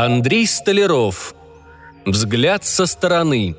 [0.00, 1.34] Андрей Столяров.
[2.06, 3.56] Взгляд со стороны.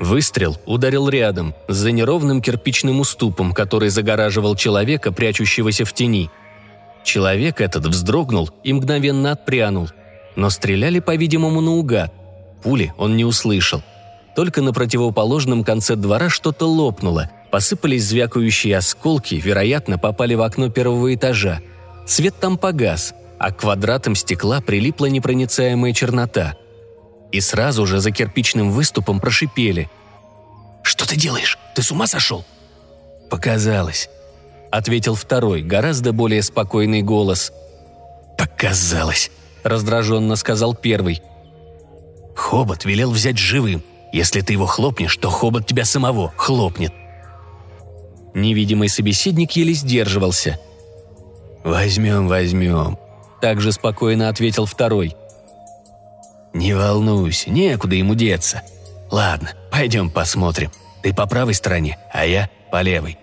[0.00, 6.30] Выстрел ударил рядом, за неровным кирпичным уступом, который загораживал человека, прячущегося в тени.
[7.04, 9.90] Человек этот вздрогнул и мгновенно отпрянул.
[10.34, 12.10] Но стреляли, по-видимому, наугад.
[12.62, 13.82] Пули он не услышал.
[14.34, 21.14] Только на противоположном конце двора что-то лопнуло, посыпались звякающие осколки, вероятно, попали в окно первого
[21.14, 21.60] этажа.
[22.06, 26.54] Свет там погас, а к квадратам стекла прилипла непроницаемая чернота–
[27.32, 29.90] и сразу же за кирпичным выступом прошипели.
[30.82, 31.58] «Что ты делаешь?
[31.74, 32.44] Ты с ума сошел?»
[33.28, 34.08] «Показалось»,—
[34.70, 37.52] ответил второй, гораздо более спокойный голос.
[38.36, 39.30] «Показалось»,—
[39.62, 41.22] раздраженно сказал первый.
[42.34, 43.84] «Хобот велел взять живым.
[44.12, 46.92] Если ты его хлопнешь, то Хобот тебя самого хлопнет».
[48.34, 50.58] Невидимый собеседник еле сдерживался.
[51.64, 52.98] «Возьмем, возьмем»,—
[53.40, 55.16] также спокойно ответил второй.
[56.52, 58.62] «Не волнуйся, некуда ему деться.
[59.10, 60.70] Ладно, пойдем посмотрим.
[61.02, 63.18] Ты по правой стороне, а я по левой».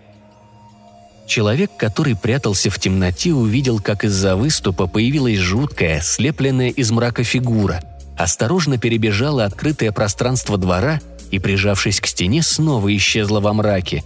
[1.25, 7.81] Человек, который прятался в темноте, увидел, как из-за выступа появилась жуткая, слепленная из мрака фигура.
[8.17, 14.03] Осторожно перебежала открытое пространство двора и, прижавшись к стене, снова исчезла во мраке.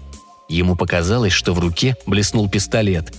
[0.52, 3.14] Ему показалось, что в руке блеснул пистолет.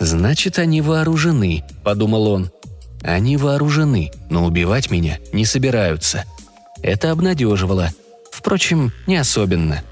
[0.00, 2.50] «Значит, они вооружены»,— подумал он.
[3.02, 6.24] Они вооружены, но убивать меня не собираются.
[6.82, 7.90] Это обнадеживало.
[8.32, 9.82] Впрочем, не особенно.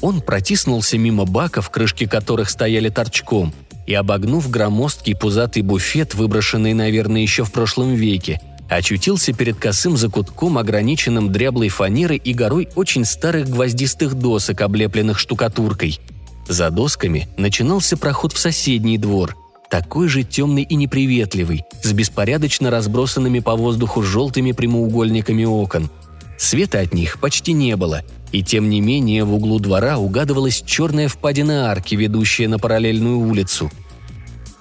[0.00, 3.52] Он протиснулся мимо баков, крышки которых стояли торчком,
[3.86, 10.58] и, обогнув громоздкий пузатый буфет, выброшенный, наверное, еще в прошлом веке, очутился перед косым закутком,
[10.58, 16.00] ограниченным дряблой фанерой и горой очень старых гвоздистых досок, облепленных штукатуркой.
[16.48, 19.36] За досками начинался проход в соседний двор–
[19.74, 25.90] такой же темный и неприветливый, с беспорядочно разбросанными по воздуху желтыми прямоугольниками окон.
[26.38, 31.08] Света от них почти не было, и тем не менее в углу двора угадывалась черная
[31.08, 33.68] впадина арки, ведущая на параллельную улицу.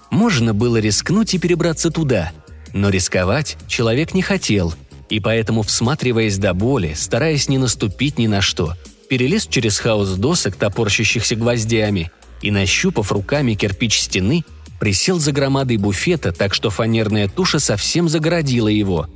[0.10, 2.32] Можно было рискнуть и перебраться туда,
[2.74, 4.74] но рисковать человек не хотел,
[5.10, 8.76] и поэтому, всматриваясь до боли, стараясь не наступить ни на что,
[9.10, 14.44] перелез через хаос досок, топорщащихся гвоздями, и, нащупав руками кирпич стены,
[14.80, 19.08] присел за громадой буфета, так что фанерная туша совсем загородила его.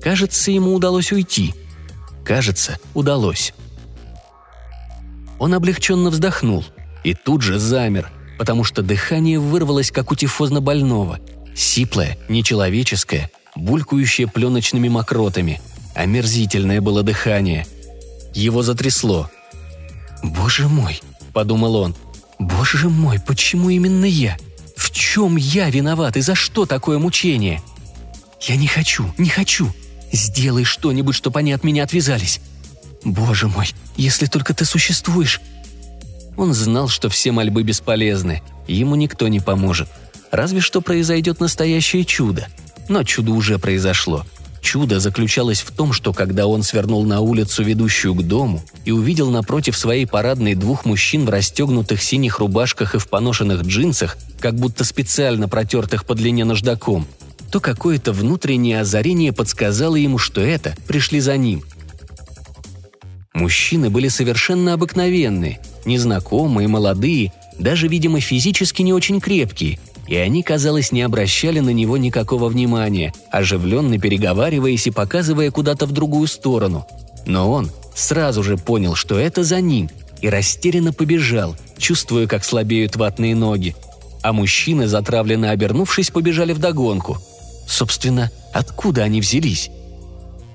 [0.00, 1.54] Кажется, ему удалось уйти.
[2.24, 3.52] Кажется, удалось.
[5.38, 6.64] Он облегченно вздохнул
[7.04, 11.18] и тут же замер, потому что дыхание вырвалось, как у тифозно больного.
[11.54, 15.60] Сиплое, нечеловеческое, булькающее пленочными мокротами.
[15.94, 17.66] Омерзительное было дыхание.
[18.34, 19.30] Его затрясло.
[20.22, 21.00] «Боже мой!»–
[21.32, 21.94] подумал он.
[22.38, 24.36] «Боже мой, почему именно я?»
[24.82, 27.62] В чем я виноват и за что такое мучение?
[28.40, 29.72] Я не хочу, не хочу.
[30.10, 32.40] Сделай что-нибудь, чтобы они от меня отвязались.
[33.04, 35.40] Боже мой, если только ты существуешь.
[36.36, 39.88] Он знал, что все мольбы бесполезны, ему никто не поможет.
[40.32, 42.48] Разве что произойдет настоящее чудо.
[42.88, 44.26] Но чудо уже произошло–
[44.62, 49.28] Чудо заключалось в том, что когда он свернул на улицу, ведущую к дому, и увидел
[49.28, 54.84] напротив своей парадной двух мужчин в расстегнутых синих рубашках и в поношенных джинсах, как будто
[54.84, 57.06] специально протертых по длине наждаком,
[57.50, 61.64] то какое-то внутреннее озарение подсказало ему, что это пришли за ним.
[63.34, 70.92] Мужчины были совершенно обыкновенные, незнакомые, молодые, даже, видимо, физически не очень крепкие– и они, казалось,
[70.92, 76.86] не обращали на него никакого внимания, оживленно переговариваясь и показывая куда-то в другую сторону.
[77.26, 79.90] Но он сразу же понял, что это за ним,
[80.20, 83.76] и растерянно побежал, чувствуя, как слабеют ватные ноги.
[84.22, 87.18] А мужчины, затравленно обернувшись, побежали вдогонку.
[87.66, 89.70] Собственно, откуда они взялись?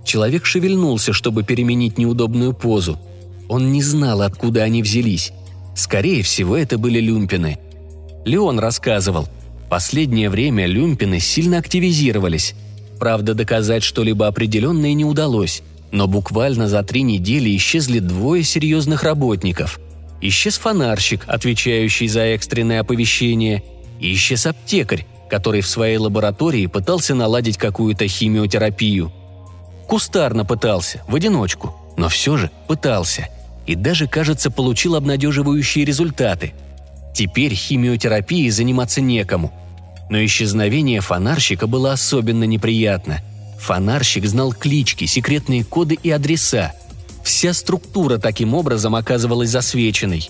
[0.06, 2.98] Человек шевельнулся, чтобы переменить неудобную позу.
[3.50, 5.33] Он не знал, откуда они взялись.
[5.75, 7.60] Скорее всего, это были люмпины.
[8.25, 9.27] Леон рассказывал.
[9.69, 12.56] Последнее время люмпины сильно активизировались.
[13.00, 15.62] Правда, доказать что-либо определенное не удалось,
[15.92, 19.80] но буквально за три недели исчезли двое серьезных работников.
[20.22, 23.64] Исчез фонарщик, отвечающий за экстренное оповещение,
[24.00, 29.12] и исчез аптекарь, который в своей лаборатории пытался наладить какую-то химиотерапию.
[29.86, 33.28] Кустарно пытался, в одиночку, но все же пытался.
[33.66, 36.54] И даже, кажется, получил обнадеживающие результаты–
[37.18, 39.52] Теперь химиотерапией заниматься некому.
[40.12, 43.22] Но исчезновение фонарщика было особенно неприятно.
[43.58, 46.74] Фонарщик знал клички, секретные коды и адреса.
[47.24, 50.30] Вся структура таким образом оказывалась засвеченной.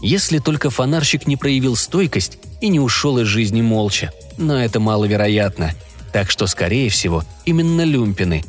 [0.00, 4.12] если только фонарщик не проявил стойкость и не ушел из жизни молча.
[4.38, 5.72] Но это маловероятно.
[6.10, 8.44] Так что, скорее всего, именно люмпины.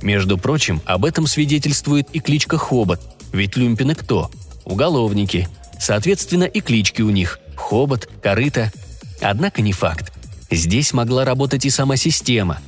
[0.00, 3.00] Между прочим, об этом свидетельствует и кличка Хобот.
[3.32, 4.30] Ведь люмпины кто?
[4.64, 5.48] Уголовники.
[5.80, 8.72] Соответственно, и клички у них– Хобот, Корыто.
[9.20, 10.12] Однако не факт.
[10.50, 12.60] Здесь могла работать и сама система.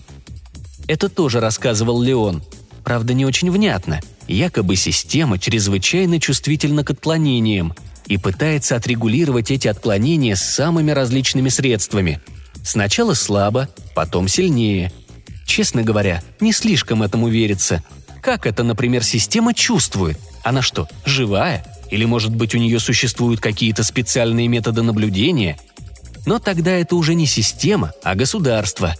[0.87, 2.43] Это тоже рассказывал Леон.
[2.85, 4.01] Правда, не очень внятно.
[4.27, 7.75] Якобы система чрезвычайно чувствительна к отклонениям
[8.07, 12.21] и пытается отрегулировать эти отклонения самыми различными средствами.
[12.65, 14.93] Сначала слабо, потом сильнее.
[15.47, 17.83] Честно говоря, не слишком этому верится.
[18.21, 20.19] Как это, например, система чувствует?
[20.43, 21.65] Она что, живая?
[21.90, 25.58] Или, может быть, у нее существуют какие-то специальные методы наблюдения–
[26.26, 28.94] но тогда это уже не система, а государство.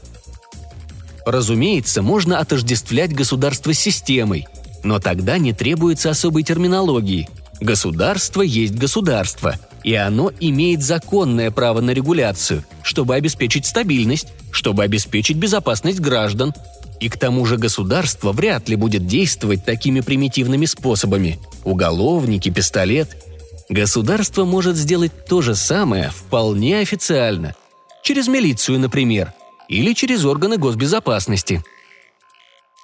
[1.26, 4.46] Разумеется, можно отождествлять государство с системой,
[4.82, 7.28] но тогда не требуется особой терминологии.
[7.60, 15.37] Государство есть государство, и оно имеет законное право на регуляцию, чтобы обеспечить стабильность, чтобы обеспечить
[15.37, 16.54] безопасность граждан.
[17.00, 21.38] И к тому же государство вряд ли будет действовать такими примитивными способами.
[21.64, 23.17] Уголовники, пистолет–
[23.70, 27.55] Государство может сделать то же самое вполне официально.
[28.02, 29.32] Через милицию, например,
[29.69, 31.62] или через органы госбезопасности.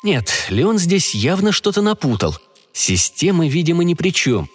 [0.04, 2.38] Нет, Леон здесь явно что-то напутал.
[2.72, 4.48] Система, видимо, ни при чем.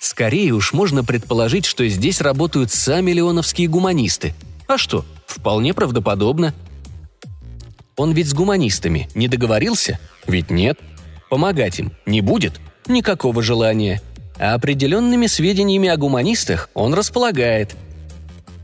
[0.00, 4.34] Скорее уж можно предположить, что здесь работают сами леоновские гуманисты.
[4.66, 6.54] А что, вполне правдоподобно.
[7.98, 9.98] Он ведь с гуманистами не договорился?
[10.26, 10.78] Ведь нет.
[11.28, 12.58] Помогать им не будет?
[12.86, 14.00] Никакого желания–
[14.38, 17.74] а определенными сведениями о гуманистах он располагает.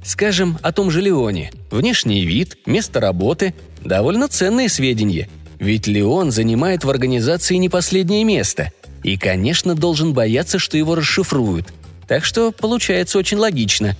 [0.04, 1.50] Скажем, о том же Леоне.
[1.70, 3.54] Внешний вид, место работы–
[3.84, 5.28] довольно ценные сведения.
[5.58, 8.72] Ведь Леон занимает в организации не последнее место.
[9.02, 11.72] И, конечно, должен бояться, что его расшифруют.
[12.06, 13.96] Так что получается очень логично.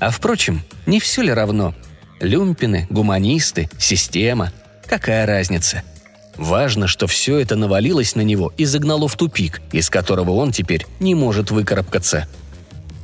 [0.00, 1.74] А впрочем, не все ли равно?
[2.20, 4.52] Люмпины, гуманисты, система–
[4.86, 5.82] какая разница–
[6.36, 10.86] Важно, что все это навалилось на него и загнало в тупик, из которого он теперь
[11.00, 12.26] не может выкарабкаться.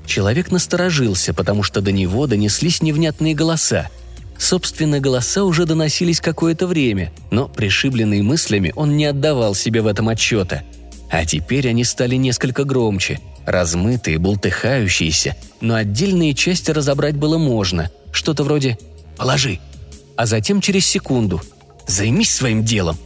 [0.06, 3.88] Человек насторожился, потому что до него донеслись невнятные голоса.
[4.38, 10.08] Собственно, голоса уже доносились какое-то время, но, пришибленный мыслями, он не отдавал себе в этом
[10.08, 10.62] отчета.
[11.10, 17.90] А теперь они стали несколько громче, размытые, бултыхающиеся, но отдельные части разобрать было можно.
[18.12, 18.78] Что-то вроде
[19.16, 19.60] «положи»,
[20.16, 21.40] а затем через секунду
[21.90, 22.96] «займись своим делом»,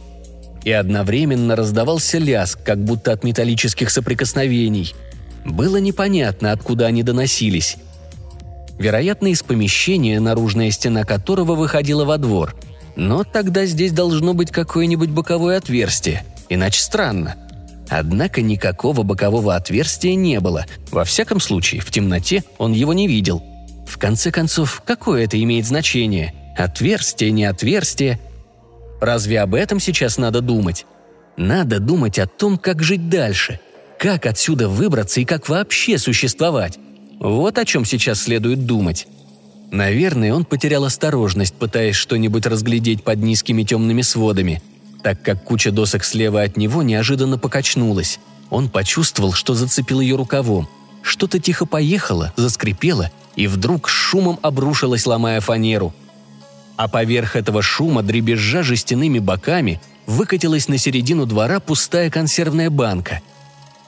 [0.65, 4.93] и одновременно раздавался лязг, как будто от металлических соприкосновений.
[5.45, 7.77] Было непонятно, откуда они доносились.
[8.79, 12.55] Вероятно, из помещения, наружная стена которого выходила во двор.
[12.95, 17.35] Но тогда здесь должно быть какое-нибудь боковое отверстие, иначе странно.
[17.89, 20.65] Однако никакого бокового отверстия не было.
[20.89, 23.43] Во всяком случае, в темноте он его не видел.
[23.87, 26.33] В конце концов, какое это имеет значение?
[26.57, 28.19] Отверстие, не отверстие–
[28.99, 30.85] Разве об этом сейчас надо думать?
[31.37, 33.59] Надо думать о том, как жить дальше,
[33.99, 36.79] как отсюда выбраться и как вообще существовать.
[37.19, 39.07] Вот о чем сейчас следует думать.
[39.71, 44.61] Наверное, он потерял осторожность, пытаясь что-нибудь разглядеть под низкими темными сводами,
[45.03, 48.19] так как куча досок слева от него неожиданно покачнулась.
[48.49, 50.69] Он почувствовал, что зацепил ее рукавом.
[51.01, 55.93] Что-то тихо поехало, заскрипело, и вдруг шумом обрушилось, ломая фанеру–
[56.77, 63.21] а поверх этого шума, дребезжа жестяными боками, выкатилась на середину двора пустая консервная банка.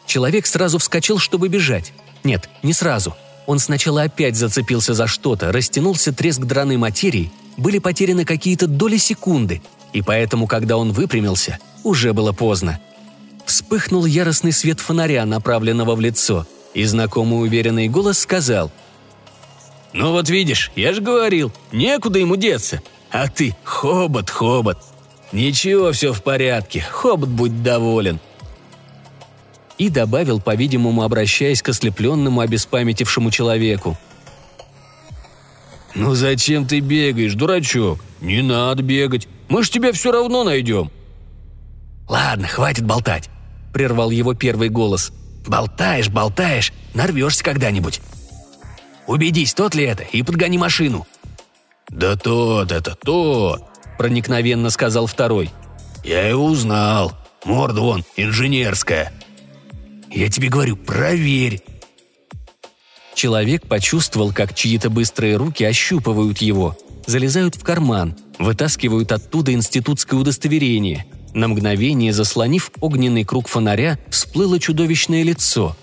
[0.06, 1.94] Человек сразу вскочил, чтобы бежать.
[2.24, 3.16] Нет, не сразу.
[3.46, 9.62] Он сначала опять зацепился за что-то, растянулся треск драной материи, были потеряны какие-то доли секунды,
[9.94, 12.80] и поэтому, когда он выпрямился, уже было поздно.
[13.46, 18.72] Вспыхнул яростный свет фонаря, направленного в лицо, и знакомый уверенный голос сказал–
[19.98, 22.84] «Ну вот видишь, я же говорил, некуда ему деться.
[23.10, 24.78] А ты– хобот, хобот.
[25.32, 28.20] Ничего, все в порядке, хобот будь доволен».
[29.80, 33.98] И добавил, по-видимому, обращаясь к ослепленному, обеспамятившему человеку.
[35.96, 38.00] «Ну зачем ты бегаешь, дурачок?
[38.22, 39.28] Не надо бегать.
[39.50, 40.92] Мы ж тебя все равно найдем».
[42.08, 43.32] «Ладно, хватит болтать»,—
[43.74, 45.12] прервал его первый голос.
[45.48, 48.00] «Болтаешь, болтаешь, нарвешься когда-нибудь.
[49.08, 51.08] Убедись, тот ли это, и подгони машину».
[51.90, 53.64] «Да тот это, тот»,—
[53.98, 55.50] проникновенно сказал второй.
[56.04, 57.14] «Я его узнал.
[57.46, 59.14] Морда вон, инженерская».
[60.12, 61.64] «Я тебе говорю, проверь».
[63.16, 71.08] Человек почувствовал, как чьи-то быстрые руки ощупывают его, залезают в карман, вытаскивают оттуда институтское удостоверение.
[71.34, 75.76] На мгновение, заслонив огненный круг фонаря, всплыло чудовищное лицо.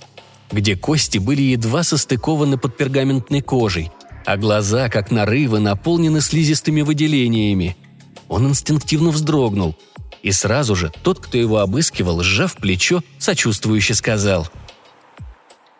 [0.51, 3.91] Где кости были едва состыкованы под пергаментной кожей,
[4.27, 7.77] а глаза, как нарывы, наполнены слизистыми выделениями.
[8.29, 9.77] Он инстинктивно вздрогнул,
[10.23, 14.49] и сразу же тот, кто его обыскивал, сжав плечо, сочувствующе сказал–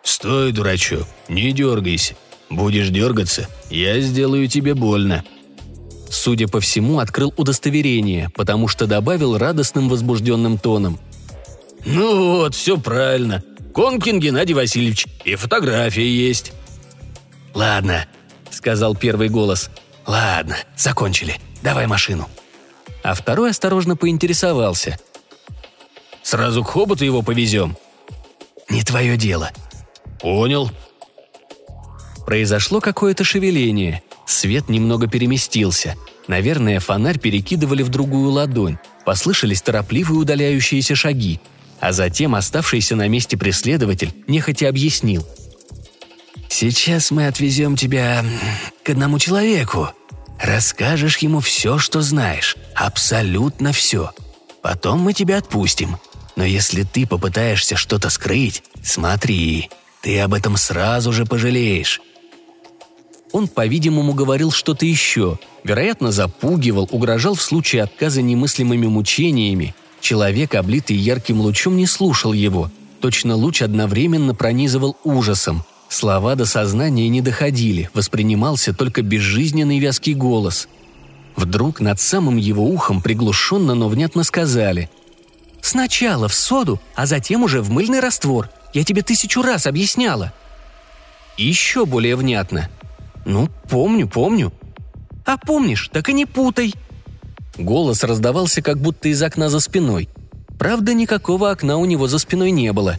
[0.05, 2.15] «Стой, дурачок, не дергайся.
[2.51, 5.25] Будешь дергаться, я сделаю тебе больно».
[6.11, 10.99] Судя по всему, открыл удостоверение, потому что добавил радостным возбужденным тоном.
[11.87, 13.43] «Ну вот, все правильно.
[13.75, 16.53] Конкин Геннадий Васильевич, и фотография есть».
[17.53, 18.07] «Ладно»,—
[18.49, 19.69] сказал первый голос.
[20.07, 21.35] «Ладно, закончили.
[21.61, 22.29] Давай машину».
[23.03, 24.97] А второй осторожно поинтересовался.
[26.23, 27.77] «Сразу к хоботу его повезем?»
[28.69, 29.51] «Не твое дело»,
[30.19, 30.71] «Понял».
[32.25, 34.01] Произошло какое-то шевеление.
[34.25, 35.95] Свет немного переместился.
[36.27, 38.79] Наверное, фонарь перекидывали в другую ладонь.
[39.05, 41.39] Послышались торопливые удаляющиеся шаги.
[41.85, 45.23] А затем оставшийся на месте преследователь нехотя объяснил.
[46.49, 48.25] «Сейчас мы отвезем тебя
[48.83, 49.89] к одному человеку.
[50.41, 52.57] Расскажешь ему все, что знаешь.
[52.73, 54.09] Абсолютно все.
[54.63, 55.97] Потом мы тебя отпустим.
[56.35, 59.69] Но если ты попытаешься что-то скрыть, смотри,
[60.01, 62.01] ты об этом сразу же пожалеешь».
[63.31, 69.75] Он, по-видимому, говорил что-то еще, вероятно, запугивал, угрожал в случае отказа немыслимыми мучениями.
[70.05, 72.69] Человек, облитый ярким лучом, не слушал его.
[73.01, 75.63] Точно луч одновременно пронизывал ужасом.
[75.89, 80.67] Слова до сознания не доходили, воспринимался только безжизненный вязкий голос.
[81.35, 84.91] Вдруг над самым его ухом приглушенно, но внятно сказали
[85.61, 88.51] «Сначала в соду, а затем уже в мыльный раствор.
[88.75, 90.33] Я тебе тысячу раз объясняла».
[91.35, 92.69] еще более внятно.
[93.25, 94.53] «Ну, помню, помню».
[95.25, 96.75] «А помнишь, так и не путай».
[97.57, 100.09] Голос раздавался как будто из окна за спиной.
[100.59, 102.97] Правда, никакого окна у него за спиной не было.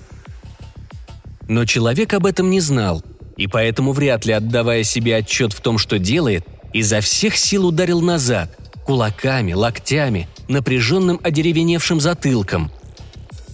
[1.48, 3.02] Но человек об этом не знал,
[3.36, 8.00] и поэтому, вряд ли отдавая себе отчет в том, что делает, изо всех сил ударил
[8.00, 12.70] назад, кулаками, локтями, напряженным одеревеневшим затылком.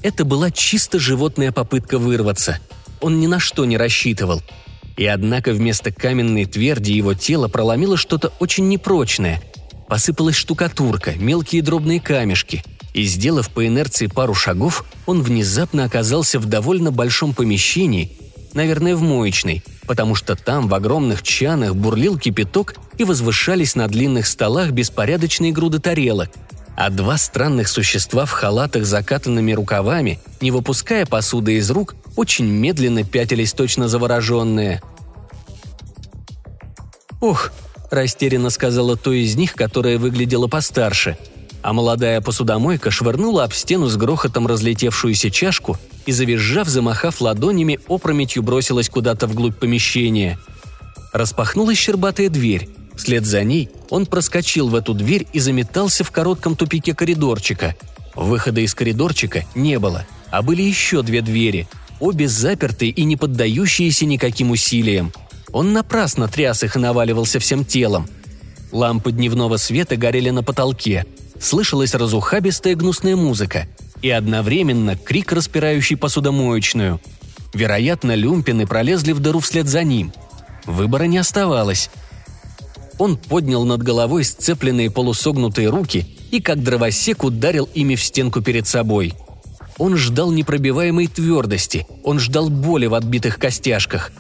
[0.03, 2.59] Это была чисто животная попытка вырваться.
[3.01, 4.43] Он ни на что не рассчитывал.
[4.97, 9.41] И однако вместо каменной тверди его тело проломило что-то очень непрочное.
[9.93, 12.65] Посыпалась штукатурка, мелкие дробные камешки.
[12.95, 18.11] И, сделав по инерции пару шагов, он внезапно оказался в довольно большом помещении,
[18.55, 24.27] наверное, в моечной, потому что там в огромных чанах бурлил кипяток и возвышались на длинных
[24.27, 26.31] столах беспорядочные груды тарелок–
[26.75, 32.47] а два странных существа в халатах с закатанными рукавами, не выпуская посуды из рук, очень
[32.47, 34.81] медленно пятились точно завороженные.
[37.21, 37.53] «Ох!»–
[37.93, 41.17] растерянно сказала то из них, которая выглядела постарше,
[41.63, 48.43] а молодая посудомойка швырнула об стену с грохотом разлетевшуюся чашку и, завизжав, замахав ладонями, опрометью
[48.43, 50.39] бросилась куда-то вглубь помещения.
[51.13, 56.57] Распахнулась щербатая дверь, Вслед за ней он проскочил в эту дверь и заметался в коротком
[56.57, 57.75] тупике коридорчика.
[58.15, 61.67] Выхода из коридорчика не было, а были еще две двери,
[62.01, 65.13] обе запертые и не поддающиеся никаким усилиям.
[65.53, 68.09] Он напрасно тряс их и наваливался всем телом.
[68.73, 71.05] Лампы дневного света горели на потолке.
[71.39, 73.67] Слышалась разухабистая гнусная музыка
[74.01, 77.01] и одновременно крик, распирающий посудомоечную.
[77.53, 80.13] Вероятно, люмпины пролезли в дыру вслед за ним.
[80.65, 81.91] Выбора не оставалось.
[82.99, 88.67] Он поднял над головой сцепленные полусогнутые руки и как дровосек ударил ими в стенку перед
[88.67, 89.15] собой.
[89.77, 94.13] Он ждал непробиваемой твердости, он ждал боли в отбитых костяшках.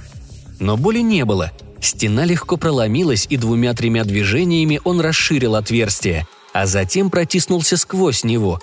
[0.62, 1.52] Но боли не было.
[1.80, 8.60] Стена легко проломилась, и двумя-тремя движениями он расширил отверстие, а затем протиснулся сквозь него.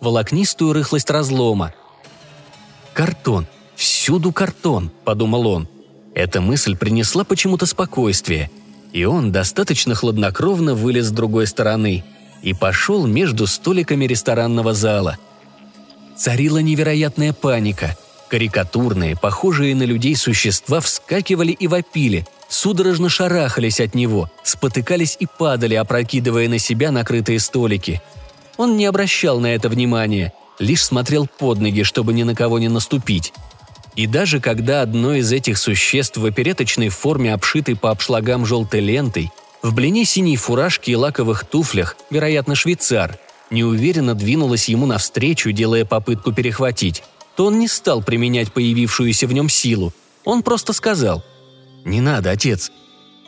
[0.00, 1.74] Волокнистую рыхлость разлома.
[2.94, 3.46] «Картон!
[3.76, 5.68] Всюду картон!»– подумал он.
[6.14, 8.50] Эта мысль принесла почему-то спокойствие–
[8.92, 12.04] и он достаточно хладнокровно вылез с другой стороны
[12.42, 15.18] и пошел между столиками ресторанного зала.
[16.16, 17.96] Царила невероятная паника.
[18.30, 25.74] Карикатурные, похожие на людей существа вскакивали и вопили, судорожно шарахались от него, спотыкались и падали,
[25.74, 28.00] опрокидывая на себя накрытые столики.
[28.56, 32.68] Он не обращал на это внимания, лишь смотрел под ноги, чтобы ни на кого не
[32.68, 33.32] наступить.
[33.96, 39.32] И даже когда одно из этих существ в опереточной форме, обшитой по обшлагам желтой лентой,
[39.60, 43.18] в блине синей фуражки и лаковых туфлях, вероятно, швейцар,
[43.50, 47.02] неуверенно двинулось ему навстречу, делая попытку перехватить,
[47.40, 49.94] то он не стал применять появившуюся в нем силу.
[50.26, 51.24] Он просто сказал
[51.86, 52.70] «Не надо, отец».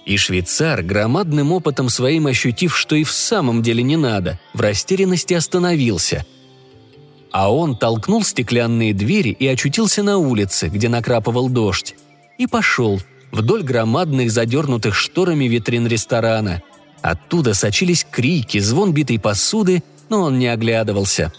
[0.04, 5.32] И швейцар, громадным опытом своим ощутив, что и в самом деле не надо, в растерянности
[5.32, 6.26] остановился–
[7.30, 11.94] а он толкнул стеклянные двери и очутился на улице, где накрапывал дождь.
[12.36, 13.00] И пошел
[13.30, 16.62] вдоль громадных задернутых шторами витрин ресторана.
[17.00, 21.32] Оттуда сочились крики, звон битой посуды, но он не оглядывался.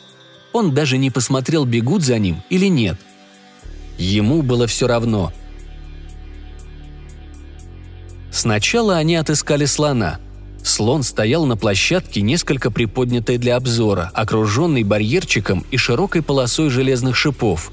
[0.54, 2.98] Он даже не посмотрел, бегут за ним или нет.
[3.98, 5.34] Ему было все равно.
[8.32, 10.20] Сначала они отыскали слона–
[10.64, 17.72] Слон стоял на площадке, несколько приподнятой для обзора, окруженный барьерчиком и широкой полосой железных шипов.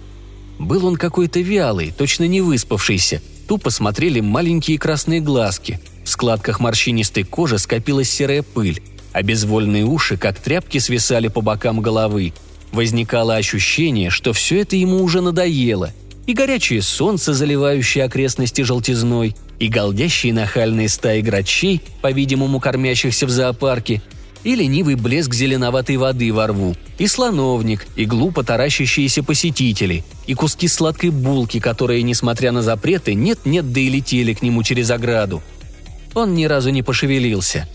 [0.58, 3.22] Был он какой-то вялый, точно не выспавшийся.
[3.46, 5.80] Тупо смотрели маленькие красные глазки.
[6.04, 8.82] В складках морщинистой кожи скопилась серая пыль,
[9.12, 12.32] а безвольные уши, как тряпки, свисали по бокам головы.
[12.72, 15.92] Возникало ощущение, что все это ему уже надоело.
[16.26, 24.02] И горячее солнце, заливающее окрестности желтизной– и голдящие нахальные стаи грачей, по-видимому кормящихся в зоопарке,
[24.42, 30.66] и ленивый блеск зеленоватой воды во рву, и слоновник, и глупо таращащиеся посетители, и куски
[30.66, 35.42] сладкой булки, которые, несмотря на запреты, нет-нет, да и летели к нему через ограду.
[36.14, 37.68] Он ни разу не пошевелился.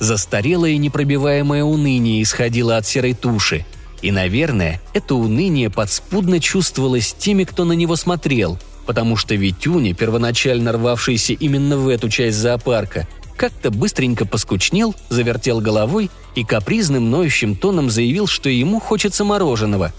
[0.00, 3.64] Застарелое непробиваемое уныние исходило от серой туши,
[4.02, 10.72] и, наверное, это уныние подспудно чувствовалось теми, кто на него смотрел– потому что Витюня, первоначально
[10.72, 13.06] рвавшийся именно в эту часть зоопарка,
[13.36, 19.92] как-то быстренько поскучнел, завертел головой и капризным ноющим тоном заявил, что ему хочется мороженого.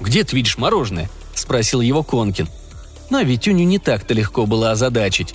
[0.00, 2.48] «Где ты видишь мороженое?»– спросил его Конкин.
[3.10, 5.34] Но Витюню не так-то легко было озадачить.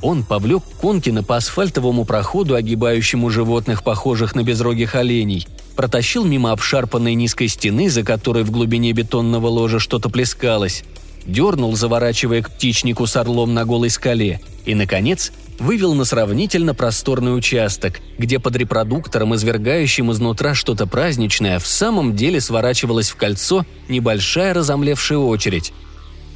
[0.00, 5.46] Он повлек Конкина по асфальтовому проходу, огибающему животных, похожих на безрогих оленей,
[5.80, 10.84] протащил мимо обшарпанной низкой стены, за которой в глубине бетонного ложа что-то плескалось,
[11.24, 17.34] дернул, заворачивая к птичнику с орлом на голой скале, и, наконец, вывел на сравнительно просторный
[17.34, 24.52] участок, где под репродуктором, извергающим изнутра что-то праздничное, в самом деле сворачивалась в кольцо небольшая
[24.52, 25.72] разомлевшая очередь.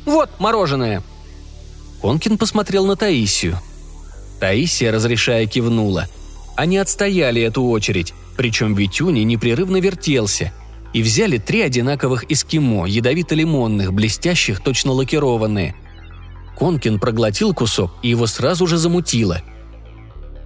[0.07, 1.03] «Вот мороженое!»
[2.01, 3.59] Конкин посмотрел на Таисию.
[4.41, 6.09] Таисия, разрешая, кивнула.
[6.57, 10.53] Они отстояли эту очередь, причем Витюни непрерывно вертелся–
[10.95, 15.75] и взяли три одинаковых эскимо, ядовито-лимонных, блестящих, точно лакированные.
[16.57, 19.43] Конкин проглотил кусок, и его сразу же замутило.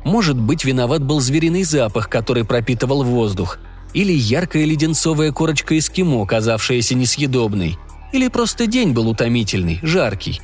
[0.05, 3.59] Может быть, виноват был звериный запах, который пропитывал воздух,
[3.93, 7.77] или яркая леденцовая корочка эскимо, казавшаяся несъедобной,
[8.15, 10.41] или просто день был утомительный, жаркий.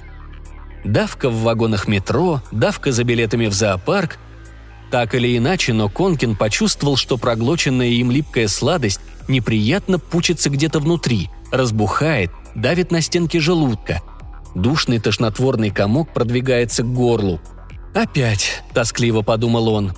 [0.85, 4.18] Давка в вагонах метро, давка за билетами в зоопарк.
[4.90, 11.30] Так или иначе, но Конкин почувствовал, что проглоченная им липкая сладость неприятно пучится где-то внутри,
[11.50, 14.02] разбухает, давит на стенки желудка.
[14.54, 17.40] Душный тошнотворный комок продвигается к горлу.
[17.94, 19.94] «Опять»,– тоскливо подумал он.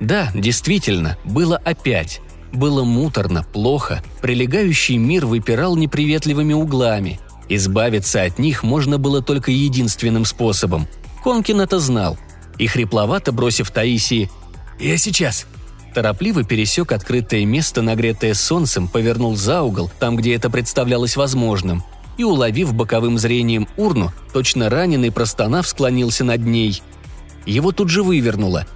[0.00, 2.20] Да, действительно, было опять.
[2.52, 7.20] Было муторно, плохо, прилегающий мир выпирал неприветливыми углами.
[7.48, 10.86] Избавиться от них можно было только единственным способом.
[11.24, 12.16] Конкин это знал.
[12.58, 14.30] И хрипловато бросив Таисии
[14.78, 15.46] «Я сейчас»,
[15.94, 21.82] Торопливо пересек открытое место, нагретое солнцем, повернул за угол, там, где это представлялось возможным,
[22.18, 26.82] и, уловив боковым зрением урну, точно раненый простонав склонился над ней.
[27.46, 28.66] Его тут же вывернуло.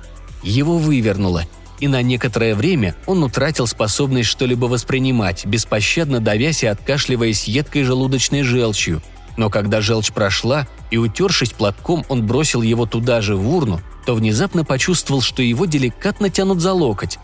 [0.43, 1.45] Его вывернуло,
[1.79, 8.43] и на некоторое время он утратил способность что-либо воспринимать, беспощадно давясь и откашливаясь едкой желудочной
[8.43, 9.03] желчью.
[9.37, 14.15] Но когда желчь прошла, и утершись платком, он бросил его туда же, в урну, то
[14.15, 17.19] внезапно почувствовал, что его деликатно тянут за локоть.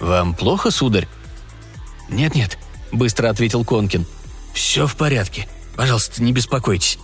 [0.00, 1.06] «Вам плохо, сударь?»
[2.08, 2.58] «Нет-нет»,—
[2.92, 4.06] быстро ответил Конкин.
[4.54, 5.46] «Все в порядке.
[5.76, 6.98] Пожалуйста, не беспокойтесь».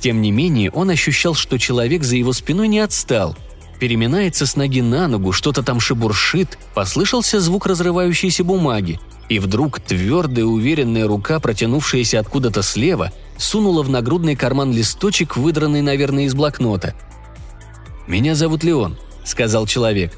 [0.00, 3.36] Тем не менее, он ощущал, что человек за его спиной не отстал.
[3.78, 9.00] Переминается с ноги на ногу, что-то там шебуршит, послышался звук разрывающейся бумаги.
[9.30, 16.24] И вдруг твердая уверенная рука, протянувшаяся откуда-то слева, сунула в нагрудный карман листочек, выдранный, наверное,
[16.24, 16.94] из блокнота—
[18.10, 20.12] «Меня зовут Леон»,— сказал человек.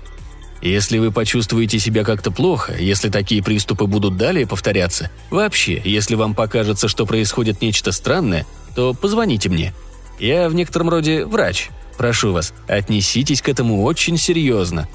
[0.62, 6.34] «Если вы почувствуете себя как-то плохо, если такие приступы будут далее повторяться, вообще, если вам
[6.34, 9.74] покажется, что происходит нечто странное, то позвоните мне.
[10.18, 11.68] Я в некотором роде врач.
[11.98, 14.88] Прошу вас, отнеситесь к этому очень серьезно».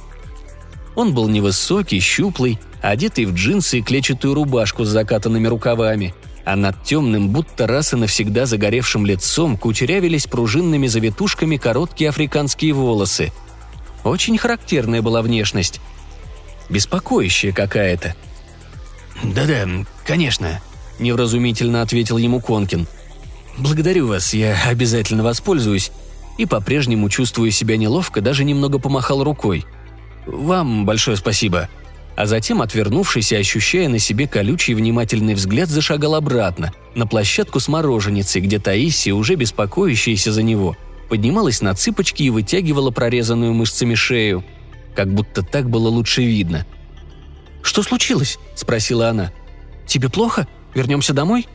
[0.96, 6.16] Он был невысокий, щуплый, одетый в джинсы и клетчатую рубашку с закатанными рукавами—
[6.48, 13.34] а над темным, будто раз и навсегда загоревшим лицом кучерявились пружинными завитушками короткие африканские волосы.
[14.06, 15.82] Очень характерная была внешность.
[16.70, 18.16] Беспокоящая какая-то.
[19.24, 19.68] «Да-да,
[20.06, 20.62] конечно»,—
[21.00, 22.88] невразумительно ответил ему Конкин.
[23.58, 25.92] «Благодарю вас, я обязательно воспользуюсь».
[26.38, 29.66] И по-прежнему, чувствуя себя неловко, даже немного помахал рукой.
[30.26, 31.68] «Вам большое спасибо».
[32.18, 37.68] А затем, отвернувшись и ощущая на себе колючий внимательный взгляд, зашагал обратно, на площадку с
[37.68, 40.76] мороженицей, где Таисия, уже беспокоящаяся за него,
[41.10, 44.44] поднималась на цыпочки и вытягивала прорезанную мышцами шею.
[44.96, 46.66] Как будто так было лучше видно.
[47.62, 49.32] «Что случилось?»– спросила она.
[49.86, 50.48] «Тебе плохо?
[50.74, 51.46] Вернемся домой?»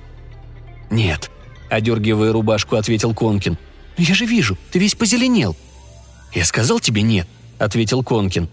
[0.93, 1.33] «Нет»,–
[1.71, 3.59] одергивая рубашку, ответил Конкин.
[3.99, 5.57] «Но я же вижу, ты весь позеленел».
[6.33, 7.27] «Я сказал тебе нет»,–
[7.59, 8.49] ответил Конкин.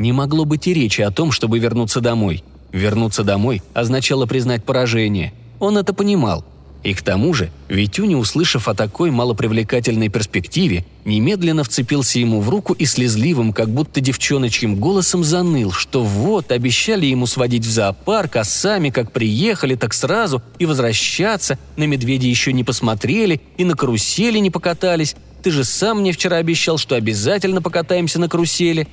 [0.00, 2.42] Не могло быть и речи о том, чтобы вернуться домой.
[2.72, 5.34] Вернуться домой означало признать поражение.
[5.58, 6.42] Он это понимал.
[6.82, 12.72] И к тому же, Витюня, услышав о такой малопривлекательной перспективе, немедленно вцепился ему в руку
[12.72, 18.44] и слезливым, как будто девчоночьим голосом заныл, что вот, обещали ему сводить в зоопарк, а
[18.44, 24.38] сами как приехали, так сразу, и возвращаться, на медведя еще не посмотрели, и на карусели
[24.38, 25.14] не покатались.
[25.42, 28.88] Ты же сам мне вчера обещал, что обязательно покатаемся на карусели.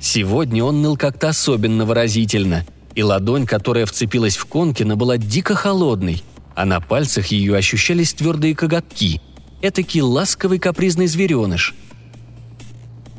[0.00, 6.22] Сегодня он ныл как-то особенно выразительно, и ладонь, которая вцепилась в Конкина, была дико холодной–
[6.56, 9.20] а на пальцах ее ощущались твердые коготки.
[9.60, 11.74] Этакий ласковый капризный звереныш.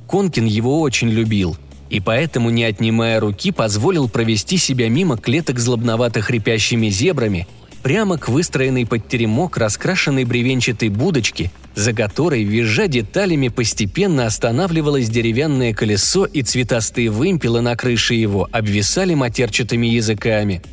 [0.07, 1.55] Конкин его очень любил,
[1.89, 7.47] и поэтому, не отнимая руки, позволил провести себя мимо клеток злобновато хрипящими зебрами
[7.83, 15.73] прямо к выстроенной под теремок раскрашенной бревенчатой будочке, за которой, визжа деталями, постепенно останавливалось деревянное
[15.73, 20.61] колесо и цветастые вымпелы на крыше его обвисали матерчатыми языками–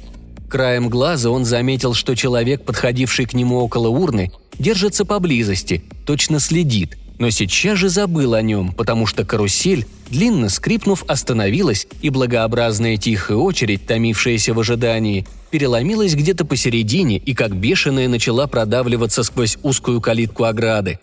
[0.54, 6.96] Краем глаза он заметил, что человек, подходивший к нему около урны, держится поблизости, точно следит,
[7.18, 13.38] но сейчас же забыл о нем, потому что карусель, длинно скрипнув, остановилась, и благообразная тихая
[13.38, 20.44] очередь, томившаяся в ожидании, переломилась где-то посередине и как бешеная начала продавливаться сквозь узкую калитку
[20.44, 20.98] ограды.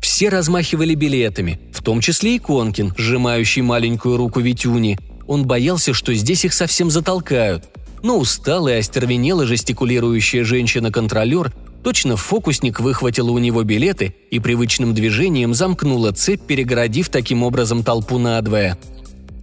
[0.00, 4.98] Все размахивали билетами, в том числе и Конкин, сжимающий маленькую руку Витюни.
[5.26, 7.64] Он боялся, что здесь их совсем затолкают–
[8.04, 11.52] но усталая, остервенела жестикулирующая женщина-контролер
[11.84, 18.16] Точно фокусник выхватила у него билеты и привычным движением замкнула цепь, перегородив таким образом толпу
[18.16, 18.78] надвое.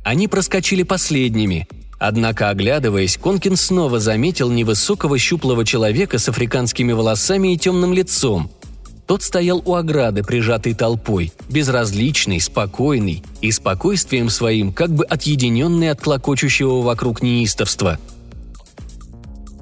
[0.03, 1.67] Они проскочили последними.
[1.99, 8.49] Однако, оглядываясь, Конкин снова заметил невысокого щуплого человека с африканскими волосами и темным лицом.
[9.05, 16.01] Тот стоял у ограды, прижатой толпой, безразличный, спокойный и спокойствием своим, как бы отъединенный от
[16.01, 17.99] клокочущего вокруг неистовства–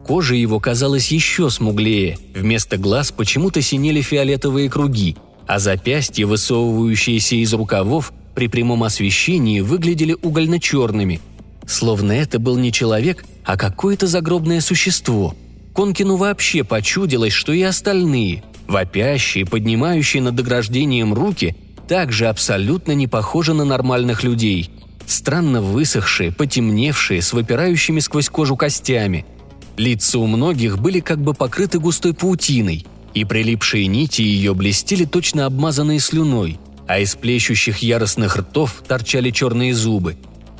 [0.09, 7.53] Кожа его казалась еще смуглее, вместо глаз почему-то синели фиолетовые круги, а запястья, высовывающиеся из
[7.53, 11.21] рукавов, при прямом освещении выглядели угольно-черными.
[11.67, 15.35] Словно это был не человек, а какое-то загробное существо.
[15.75, 21.55] Конкину вообще почудилось, что и остальные, вопящие, поднимающие над ограждением руки,
[21.87, 24.71] также абсолютно не похожи на нормальных людей.
[25.05, 29.23] Странно высохшие, потемневшие, с выпирающими сквозь кожу костями–
[29.79, 35.45] Лица у многих были как бы покрыты густой паутиной, и прилипшие нити ее блестели точно
[35.45, 40.17] обмазанные слюной, а из плещущих яростных ртов торчали черные зубы.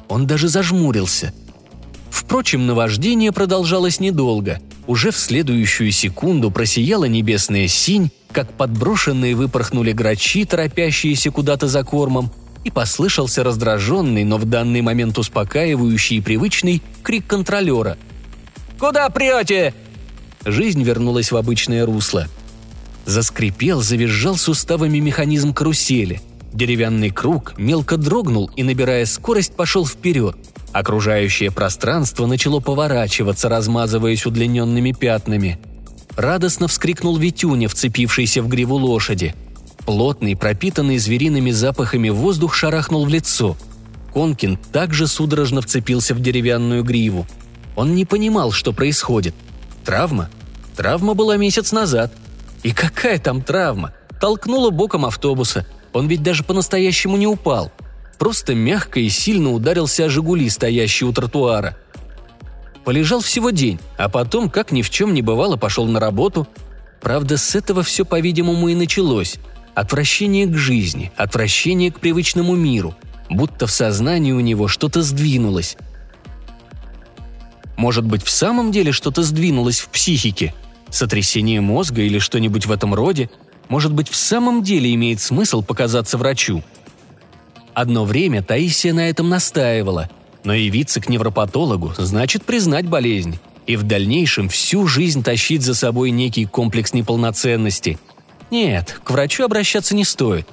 [0.08, 1.34] Он даже зажмурился.
[2.10, 4.62] Впрочем, наваждение продолжалось недолго.
[4.88, 12.32] Уже в следующую секунду просияла небесная синь, как подброшенные выпорхнули грачи, торопящиеся куда-то за кормом,
[12.64, 17.98] и послышался раздраженный, но в данный момент успокаивающий и привычный крик контролера–
[18.80, 19.74] Куда прете?»
[20.46, 22.28] Жизнь вернулась в обычное русло.
[23.06, 26.22] Заскрипел, завизжал суставами механизм карусели.
[26.54, 30.38] Деревянный круг мелко дрогнул и, набирая скорость, пошел вперед.
[30.72, 35.60] Окружающее пространство начало поворачиваться, размазываясь удлиненными пятнами.
[36.16, 39.36] Радостно вскрикнул Витюня, вцепившийся в гриву лошади.
[39.86, 43.58] Плотный, пропитанный звериными запахами воздух шарахнул в лицо.
[44.14, 47.28] Конкин также судорожно вцепился в деревянную гриву–
[47.80, 49.34] он не понимал, что происходит.
[49.86, 50.30] Травма?
[50.76, 52.12] Травма была месяц назад.
[52.62, 53.94] И какая там травма?
[54.20, 55.66] Толкнула боком автобуса.
[55.94, 57.72] Он ведь даже по-настоящему не упал.
[58.18, 61.78] Просто мягко и сильно ударился о «Жигули», стоящий у тротуара.
[62.84, 66.50] Полежал всего день, а потом, как ни в чем не бывало, пошел на работу.
[67.00, 69.38] Правда, с этого все, по-видимому, и началось.
[69.74, 72.94] Отвращение к жизни, отвращение к привычному миру.
[73.30, 75.78] Будто в сознании у него что-то сдвинулось.
[77.80, 80.54] Может быть, в самом деле что-то сдвинулось в психике?
[80.90, 83.30] Сотрясение мозга или что-нибудь в этом роде?
[83.70, 86.62] Может быть, в самом деле имеет смысл показаться врачу?
[87.74, 90.10] Одно время Таисия на этом настаивала,
[90.44, 96.12] но явиться к невропатологу значит признать болезнь и в дальнейшем всю жизнь тащить за собой
[96.12, 97.98] некий комплекс неполноценности.
[98.52, 100.50] Нет, к врачу обращаться не стоит.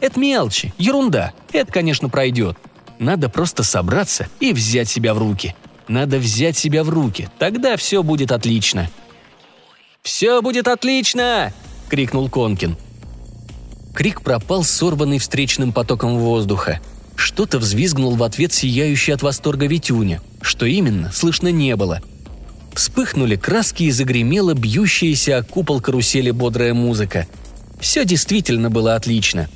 [0.00, 2.56] Это мелочи, ерунда, это, конечно, пройдет–
[3.02, 5.56] Надо просто собраться и взять себя в руки.
[5.92, 8.88] Надо взять себя в руки, тогда все будет отлично.
[10.00, 11.52] «Все будет отлично!»—
[11.90, 12.78] крикнул Конкин.
[13.92, 16.80] Крик пропал, сорванный встречным потоком воздуха.
[17.14, 20.22] Что-то взвизгнул в ответ сияющий от восторга Витюня.
[20.40, 22.00] Что именно, слышно не было.
[22.72, 27.26] Вспыхнули краски и загремела бьющаяся о купол карусели бодрая музыка.
[27.80, 29.50] Все действительно было отлично.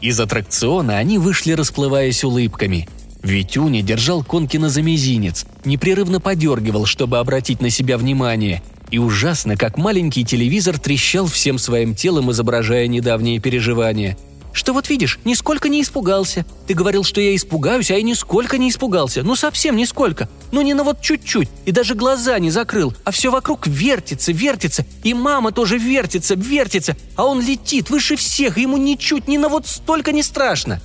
[0.00, 2.88] Из аттракциона они вышли, расплываясь улыбками.
[3.22, 9.78] Витюня держал Конкина за мизинец, непрерывно подергивал, чтобы обратить на себя внимание– и ужасно, как
[9.78, 14.18] маленький телевизор трещал всем своим телом, изображая недавние переживания.
[14.52, 16.44] «Что вот видишь, нисколько не испугался.
[16.66, 19.22] Ты говорил, что я испугаюсь, а я нисколько не испугался.
[19.22, 20.28] Ну совсем нисколько.
[20.52, 21.48] Ну не на вот чуть-чуть.
[21.64, 22.92] И даже глаза не закрыл.
[23.04, 24.84] А все вокруг вертится, вертится.
[25.04, 26.98] И мама тоже вертится, вертится.
[27.16, 30.82] А он летит выше всех, и ему ничуть, ни на вот столько не страшно».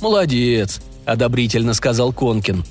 [0.00, 0.80] «Молодец»,—
[1.12, 2.64] одобрительно сказал Конкин.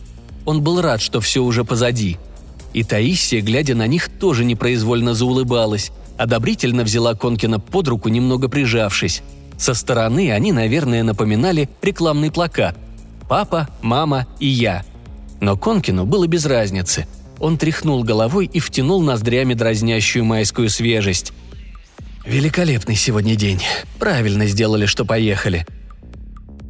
[0.45, 2.17] Он был рад, что все уже позади—
[2.73, 9.23] и Таисия, глядя на них, тоже непроизвольно заулыбалась, одобрительно взяла Конкина под руку, немного прижавшись.
[9.57, 12.77] Со стороны они, наверное, напоминали рекламный плакат
[13.27, 14.83] «Папа, мама и я».
[15.41, 17.07] Но Конкину было без разницы.
[17.39, 21.33] Он тряхнул головой и втянул ноздрями дразнящую майскую свежесть.
[22.25, 23.61] «Великолепный сегодня день.
[23.97, 25.65] Правильно сделали, что поехали».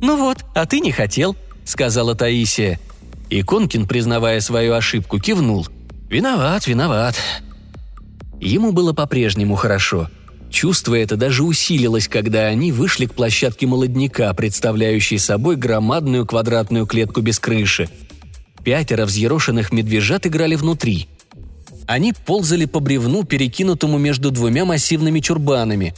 [0.02, 1.36] «Ну вот, а ты не хотел»,—
[1.70, 2.80] сказала Таисия.
[3.30, 5.68] И Конкин, признавая свою ошибку, кивнул—
[6.10, 7.16] «Виноват, виноват».
[8.42, 10.10] Ему было по-прежнему хорошо.
[10.50, 17.22] Чувство это даже усилилось, когда они вышли к площадке молодняка, представляющей собой громадную квадратную клетку
[17.22, 17.90] без крыши.
[18.64, 21.08] Пятеро взъерошенных медвежат играли внутри.
[21.86, 25.94] Они ползали по бревну, перекинутому между двумя массивными чурбанами.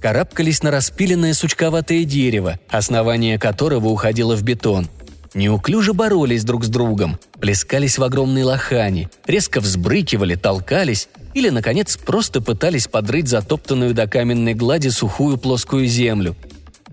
[0.00, 4.88] Карабкались на распиленное сучковатое дерево, основание которого уходило в бетон–
[5.34, 12.40] неуклюже боролись друг с другом, плескались в огромной лохани, резко взбрыкивали, толкались или, наконец, просто
[12.40, 16.36] пытались подрыть затоптанную до каменной глади сухую плоскую землю.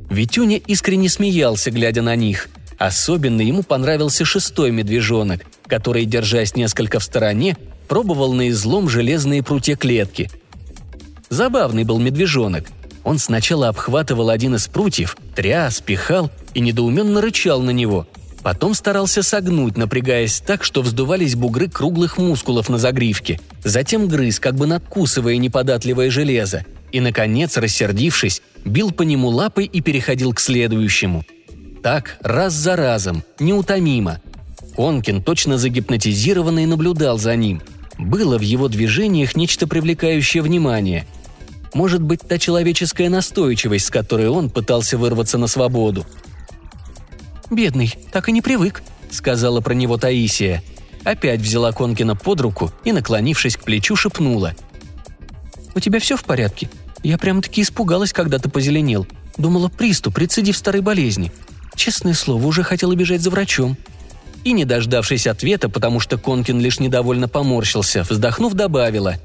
[0.10, 2.50] Витюня искренне смеялся, глядя на них.
[2.78, 9.76] Особенно ему понравился шестой медвежонок, который, держась несколько в стороне, пробовал на излом железные прутья
[9.76, 10.30] клетки.
[11.30, 12.66] Забавный был медвежонок.
[13.06, 18.06] Он сначала обхватывал один из прутьев, тряс, пихал и недоуменно рычал на него–
[18.46, 23.40] Потом старался согнуть, напрягаясь так, что вздувались бугры круглых мускулов на загривке.
[23.64, 26.64] Затем грыз, как бы надкусывая неподатливое железо.
[26.92, 31.26] И, наконец, рассердившись, бил по нему лапой и переходил к следующему.
[31.82, 34.22] Так, раз за разом, неутомимо.
[34.76, 37.64] Конкин, точно загипнотизированный, наблюдал за ним.
[37.98, 41.08] Было в его движениях нечто привлекающее внимание.
[41.76, 46.08] Может быть, та человеческая настойчивость, с которой он пытался вырваться на свободу–
[47.50, 50.64] «Бедный, так и не привык»,— сказала про него Таисия.
[51.04, 54.56] Опять взяла Конкина под руку и, наклонившись к плечу, шепнула.
[55.76, 56.70] «У тебя все в порядке?
[57.04, 59.06] Я прям-таки испугалась, когда ты позеленел.
[59.38, 61.32] Думала, приступ, рецидив старой болезни.
[61.76, 63.78] Честное слово, уже хотела бежать за врачом».
[64.44, 69.16] И, не дождавшись ответа, потому что Конкин лишь недовольно поморщился, вздохнув, добавила.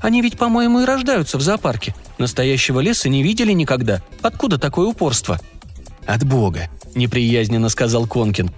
[0.00, 1.94] «Они ведь, по-моему, и рождаются в зоопарке.
[2.18, 4.02] Настоящего леса не видели никогда.
[4.22, 5.40] Откуда такое упорство?»
[6.06, 8.50] «От Бога»,— неприязненно сказал Конкин.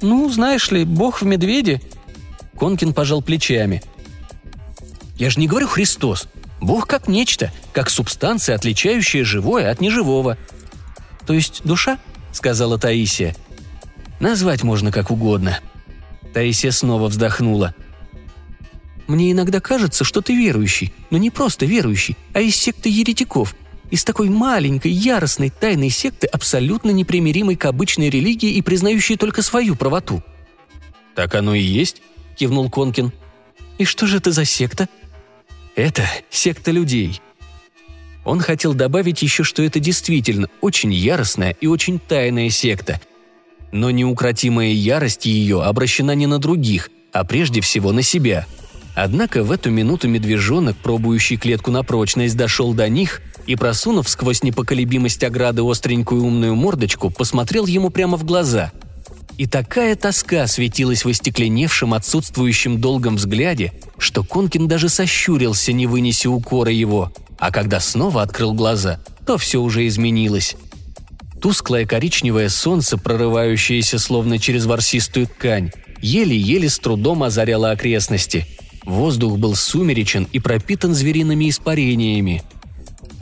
[0.00, 1.80] «Ну, знаешь ли, бог в медведе».
[2.58, 3.82] Конкин пожал плечами.
[5.16, 6.28] «Я же не говорю Христос.
[6.60, 10.36] Бог как нечто, как субстанция, отличающая живое от неживого».
[11.26, 11.98] «То есть душа?»—
[12.32, 13.36] сказала Таисия.
[14.18, 15.60] «Назвать можно как угодно».
[16.34, 17.74] Таисия снова вздохнула.
[19.12, 23.54] «Мне иногда кажется, что ты верующий, но не просто верующий, а из секты еретиков,
[23.90, 29.76] из такой маленькой, яростной, тайной секты, абсолютно непримиримой к обычной религии и признающей только свою
[29.76, 30.22] правоту.
[31.14, 32.00] «Так оно и есть»,—
[32.36, 33.12] кивнул Конкин.
[33.76, 34.88] «И что же это за секта?»
[35.76, 37.20] «Это секта людей»,
[38.24, 42.98] он хотел добавить еще, что это действительно очень яростная и очень тайная секта.
[43.72, 48.46] Но неукротимая ярость ее обращена не на других, а прежде всего на себя.
[48.94, 54.42] Однако в эту минуту медвежонок, пробующий клетку на прочность, дошел до них и, просунув сквозь
[54.42, 58.70] непоколебимость ограды остренькую умную мордочку, посмотрел ему прямо в глаза.
[59.38, 66.30] И такая тоска светилась в остекленевшем, отсутствующем долгом взгляде, что Конкин даже сощурился, не вынеся
[66.30, 70.54] укора его, а когда снова открыл глаза, то все уже изменилось.
[71.40, 78.46] Тусклое коричневое солнце, прорывающееся словно через ворсистую ткань, еле-еле с трудом озаряло окрестности.
[78.84, 82.42] Воздух был сумеречен и пропитан звериными испарениями–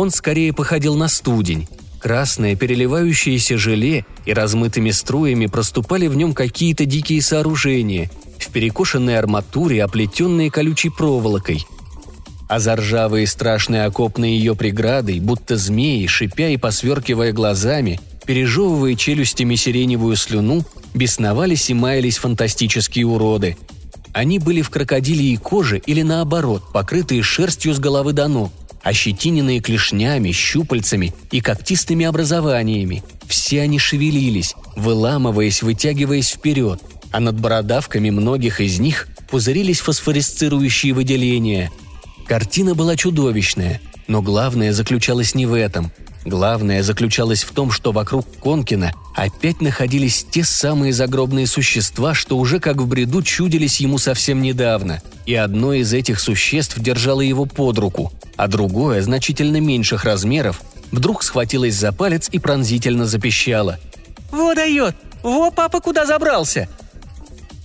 [0.01, 1.69] он скорее походил на студень.
[1.99, 9.85] Красное переливающееся желе и размытыми струями проступали в нем какие-то дикие сооружения, в перекошенной арматуре,
[9.85, 11.67] оплетенные колючей проволокой.
[12.49, 20.17] А заржавые страшные окопные ее преградой, будто змеи, шипя и посверкивая глазами, пережевывая челюстями сиреневую
[20.17, 23.59] слюну, бесновались и маялись фантастические уроды.
[24.13, 30.33] Они были в крокодилии коже или наоборот, покрытые шерстью с головы до ног, ощетиненные клешнями,
[30.33, 33.05] щупальцами и когтистыми образованиями.
[33.27, 36.81] Все они шевелились, выламываясь, вытягиваясь вперед,
[37.13, 41.71] а над бородавками многих из них пузырились фосфоресцирующие выделения.
[42.27, 45.93] Картина была чудовищная, но главное заключалось не в этом.
[46.25, 52.61] Главное заключалось в том, что вокруг Конкина опять находились те самые загробные существа, что уже
[52.61, 55.01] как в бреду чудились ему совсем недавно.
[55.25, 60.61] И одно из этих существ держало его под руку, а другое, значительно меньших размеров,
[60.93, 63.79] вдруг схватилось за палец и пронзительно запищало.
[64.31, 64.97] «Во дает!
[65.23, 66.69] Во папа куда забрался?»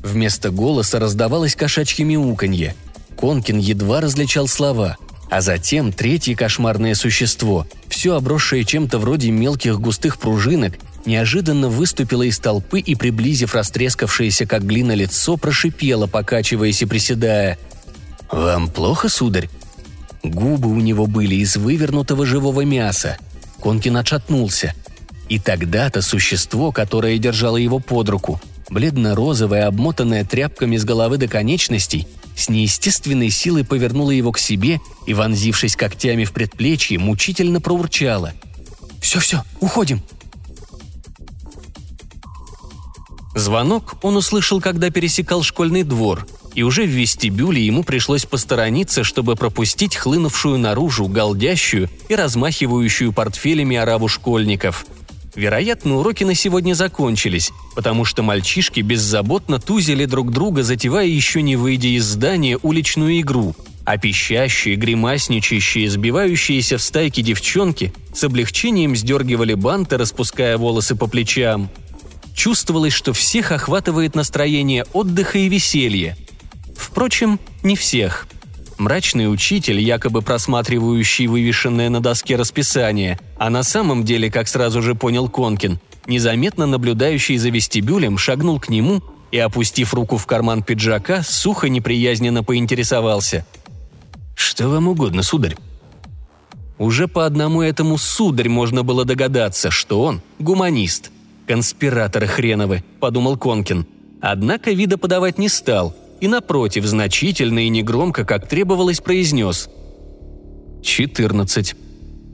[0.01, 2.75] Вместо голоса раздавалось кошачье мяуканье.
[3.17, 4.97] Конкин едва различал слова–
[5.29, 12.39] а затем третье кошмарное существо, все обросшее чем-то вроде мелких густых пружинок, неожиданно выступило из
[12.39, 17.57] толпы и, приблизив растрескавшееся как глина лицо, прошипело, покачиваясь и приседая.
[18.31, 19.49] «Вам плохо, сударь?»
[20.23, 23.17] Губы у него были из вывернутого живого мяса.
[23.61, 24.73] Конкин отшатнулся.
[25.29, 32.07] И тогда-то существо, которое держало его под руку, бледно-розовое, обмотанное тряпками с головы до конечностей,
[32.35, 38.33] с неестественной силой повернула его к себе и, вонзившись когтями в предплечье, мучительно проурчала.
[39.01, 40.01] «Все-все, уходим!»
[43.35, 49.35] Звонок он услышал, когда пересекал школьный двор, и уже в вестибюле ему пришлось посторониться, чтобы
[49.35, 54.85] пропустить хлынувшую наружу, голдящую и размахивающую портфелями арабу школьников–
[55.35, 61.57] Вероятно, уроки на сегодня закончились, потому что мальчишки беззаботно тузили друг друга, затевая еще не
[61.57, 69.55] выйдя из здания уличную игру, а пищащие, гримасничающие, сбивающиеся в стайки девчонки с облегчением сдергивали
[69.55, 71.69] банты, распуская волосы по плечам.
[72.33, 76.17] Чувствовалось, что всех охватывает настроение отдыха и веселья.
[76.77, 78.27] Впрочем, не всех–
[78.77, 84.95] Мрачный учитель, якобы просматривающий вывешенное на доске расписание, а на самом деле, как сразу же
[84.95, 91.23] понял Конкин, незаметно наблюдающий за вестибюлем, шагнул к нему и, опустив руку в карман пиджака,
[91.23, 93.45] сухо неприязненно поинтересовался.
[94.35, 95.55] «Что вам угодно, сударь?»
[96.77, 101.11] Уже по одному этому сударь можно было догадаться, что он гуманист.
[101.47, 103.85] «Конспираторы хреновы»,— подумал Конкин.
[104.19, 109.69] Однако вида подавать не стал— и, напротив, значительно и негромко, как требовалось, произнес.
[110.81, 111.75] «Четырнадцать.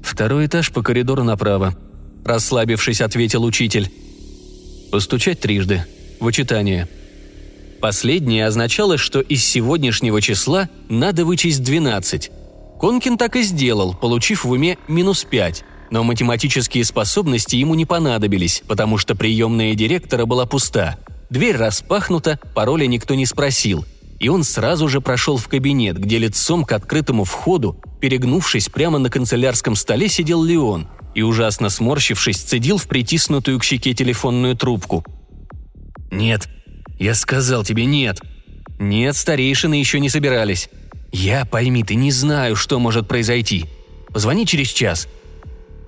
[0.03, 1.75] Второй этаж по коридору направо»,–
[2.25, 3.91] расслабившись, ответил учитель.
[4.91, 5.85] «Постучать трижды.
[6.19, 6.87] Вычитание».
[7.79, 12.29] Последнее означало, что из сегодняшнего числа надо вычесть 12.
[12.79, 18.61] Конкин так и сделал, получив в уме минус 5, но математические способности ему не понадобились,
[18.67, 20.97] потому что приемная директора была пуста–
[21.31, 23.85] Дверь распахнута, пароля никто не спросил,
[24.19, 29.09] и он сразу же прошел в кабинет, где лицом к открытому входу, перегнувшись прямо на
[29.09, 35.05] канцелярском столе, сидел Леон и, ужасно сморщившись, цедил в притиснутую к щеке телефонную трубку.
[36.11, 36.49] «Нет,
[36.99, 38.19] я сказал тебе нет».
[38.77, 40.69] «Нет, старейшины еще не собирались».
[41.13, 43.67] «Я, пойми ты, не знаю, что может произойти.
[44.11, 45.07] Позвони через час».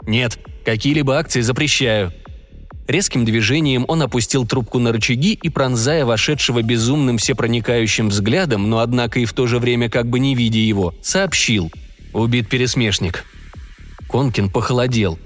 [0.04, 2.14] «Нет, какие-либо акции запрещаю»,
[2.88, 9.20] Резким движением он опустил трубку на рычаги и, пронзая вошедшего безумным всепроникающим взглядом, но однако
[9.20, 11.72] и в то же время как бы не видя его, сообщил
[12.12, 13.24] «Убит пересмешник».
[14.10, 15.18] Конкин похолодел.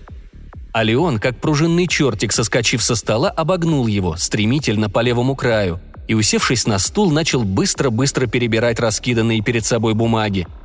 [0.71, 6.13] А Леон, как пружинный чертик, соскочив со стола, обогнул его, стремительно по левому краю, и,
[6.13, 10.47] усевшись на стул, начал быстро-быстро перебирать раскиданные перед собой бумаги–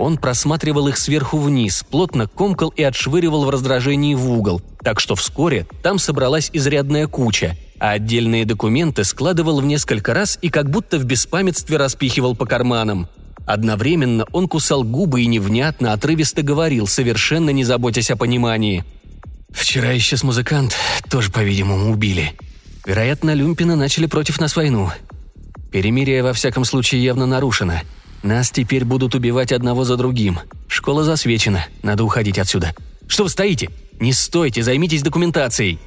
[0.00, 5.14] он просматривал их сверху вниз, плотно комкал и отшвыривал в раздражении в угол, так что
[5.14, 10.98] вскоре там собралась изрядная куча, а отдельные документы складывал в несколько раз и как будто
[10.98, 13.08] в беспамятстве распихивал по карманам.
[13.46, 18.84] Одновременно он кусал губы и невнятно, отрывисто говорил, совершенно не заботясь о понимании.
[19.50, 20.76] «Вчера исчез музыкант,
[21.10, 22.32] тоже, по-видимому, убили.
[22.86, 24.90] Вероятно, Люмпина начали против нас войну.
[25.70, 27.82] Перемирие, во всяком случае, явно нарушено.
[28.22, 30.40] Нас теперь будут убивать одного за другим.
[30.68, 32.74] Школа засвечена, надо уходить отсюда.
[33.06, 33.70] Что вы стоите?
[33.98, 35.78] Не стойте, займитесь документацией!»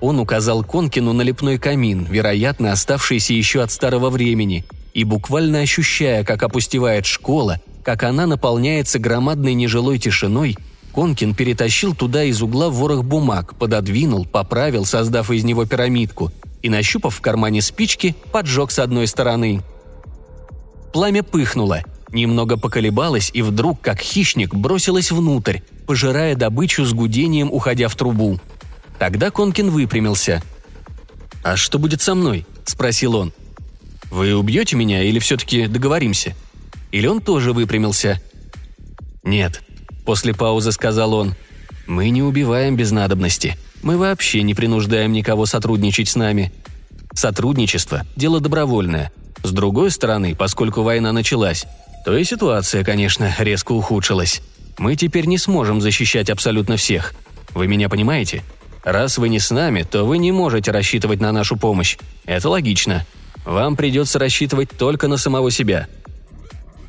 [0.00, 6.22] Он указал Конкину на лепной камин, вероятно, оставшийся еще от старого времени, и буквально ощущая,
[6.22, 10.56] как опустевает школа, как она наполняется громадной нежилой тишиной,
[10.94, 16.32] Конкин перетащил туда из угла ворох бумаг, пододвинул, поправил, создав из него пирамидку,
[16.62, 19.62] и, нащупав в кармане спички, поджег с одной стороны.
[20.92, 27.88] Пламя пыхнуло, немного поколебалось и вдруг, как хищник, бросилось внутрь, пожирая добычу с гудением, уходя
[27.88, 28.40] в трубу.
[28.98, 30.42] Тогда Конкин выпрямился.
[31.42, 33.32] «А что будет со мной?»– спросил он.
[34.10, 36.34] «Вы убьете меня или все-таки договоримся?»
[36.92, 38.20] Или он тоже выпрямился?
[39.22, 39.62] «Нет»,–
[40.06, 41.34] после паузы сказал он.
[41.86, 43.56] «Мы не убиваем без надобности.
[43.82, 46.52] Мы вообще не принуждаем никого сотрудничать с нами.
[47.12, 49.12] Сотрудничество– дело добровольное.
[49.46, 51.66] С другой стороны, поскольку война началась,
[52.04, 54.42] то и ситуация, конечно, резко ухудшилась.
[54.76, 57.14] Мы теперь не сможем защищать абсолютно всех.
[57.54, 58.42] Вы меня понимаете?
[58.82, 61.96] Раз вы не с нами, то вы не можете рассчитывать на нашу помощь.
[62.24, 63.06] Это логично.
[63.44, 65.86] Вам придется рассчитывать только на самого себя.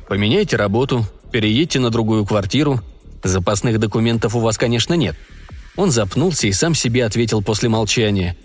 [0.08, 2.80] Поменяйте работу, переедьте на другую квартиру.
[3.22, 5.14] Запасных документов у вас, конечно, нет.
[5.76, 8.36] Он запнулся и сам себе ответил после молчания.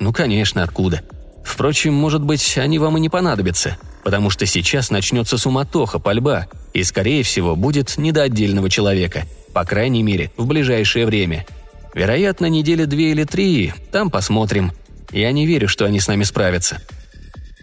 [0.00, 1.02] «Ну, конечно, откуда?
[1.48, 6.84] Впрочем, может быть, они вам и не понадобятся, потому что сейчас начнется суматоха, пальба, и,
[6.84, 11.46] скорее всего, будет не до отдельного человека, по крайней мере, в ближайшее время.
[11.94, 14.72] Вероятно, недели две или три, там посмотрим.
[15.10, 16.82] Я не верю, что они с нами справятся».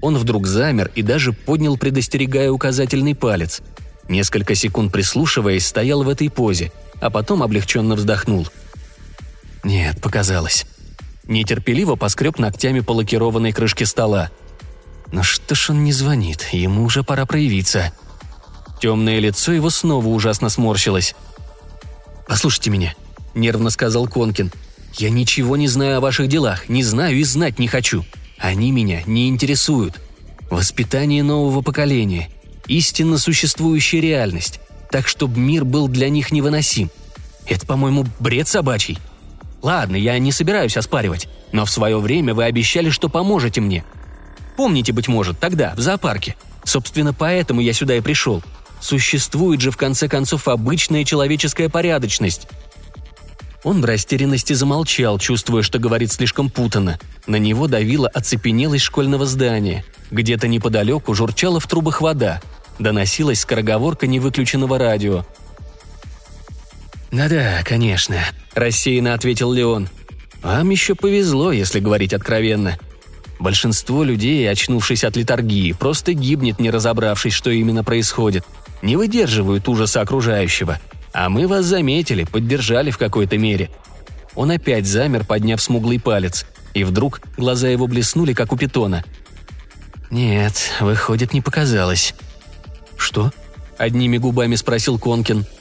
[0.01, 3.61] Он вдруг замер и даже поднял, предостерегая указательный палец.
[4.09, 8.47] Несколько секунд прислушиваясь, стоял в этой позе, а потом облегченно вздохнул–
[9.65, 10.67] нет, показалось.
[11.27, 14.29] Нетерпеливо поскреб ногтями по лакированной крышке стола.
[15.11, 17.91] Но что ж он не звонит, ему уже пора проявиться.
[18.81, 21.15] Темное лицо его снова ужасно сморщилось.
[22.27, 22.93] «Послушайте меня»,—
[23.35, 24.51] нервно сказал Конкин.
[24.97, 28.05] «Я ничего не знаю о ваших делах, не знаю и знать не хочу.
[28.37, 29.99] Они меня не интересуют.
[30.49, 32.29] Воспитание нового поколения,
[32.67, 34.59] истинно существующая реальность,
[34.91, 36.91] так чтобы мир был для них невыносим.
[37.47, 38.99] Это, по-моему, бред собачий.
[39.65, 43.83] Ладно, я не собираюсь оспаривать, но в свое время вы обещали, что поможете мне.
[44.57, 46.35] Помните, быть может, тогда, в зоопарке.
[46.63, 48.43] Собственно, поэтому я сюда и пришел.
[48.79, 52.47] Существует же, в конце концов, обычная человеческая порядочность.
[53.63, 56.99] Он в растерянности замолчал, чувствуя, что говорит слишком путанно.
[57.25, 59.83] На него давила оцепенелость школьного здания.
[60.11, 62.39] Где-то неподалеку журчала в трубах вода.
[62.77, 65.25] Доносилась скороговорка невыключенного радио.
[67.15, 68.17] «Да-да, конечно»,–
[68.55, 69.87] рассеянно ответил Леон.
[70.43, 72.77] «Вам еще повезло, если говорить откровенно.
[73.39, 78.43] Большинство людей, очнувшись от литургии, просто гибнет, не разобравшись, что именно происходит.
[78.81, 80.77] Не выдерживают ужаса окружающего.
[81.13, 83.69] А мы вас заметили, поддержали в какой-то мере».
[84.35, 86.45] Он опять замер, подняв смуглый палец.
[86.73, 89.05] И вдруг глаза его блеснули, как у питона.
[90.11, 92.13] «Нет, выходит, не показалось».
[92.97, 93.31] «Что?»–
[93.77, 95.45] одними губами спросил Конкин–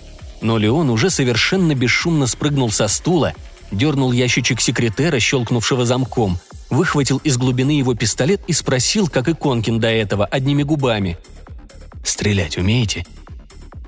[0.45, 3.33] но Леон уже совершенно бесшумно спрыгнул со стула,
[3.73, 6.39] дернул ящичек секретера, щелкнувшего замком,
[6.69, 11.17] выхватил из глубины его пистолет и спросил, как и Конкин до этого, одними губами.
[12.05, 13.07] «Стрелять умеете?»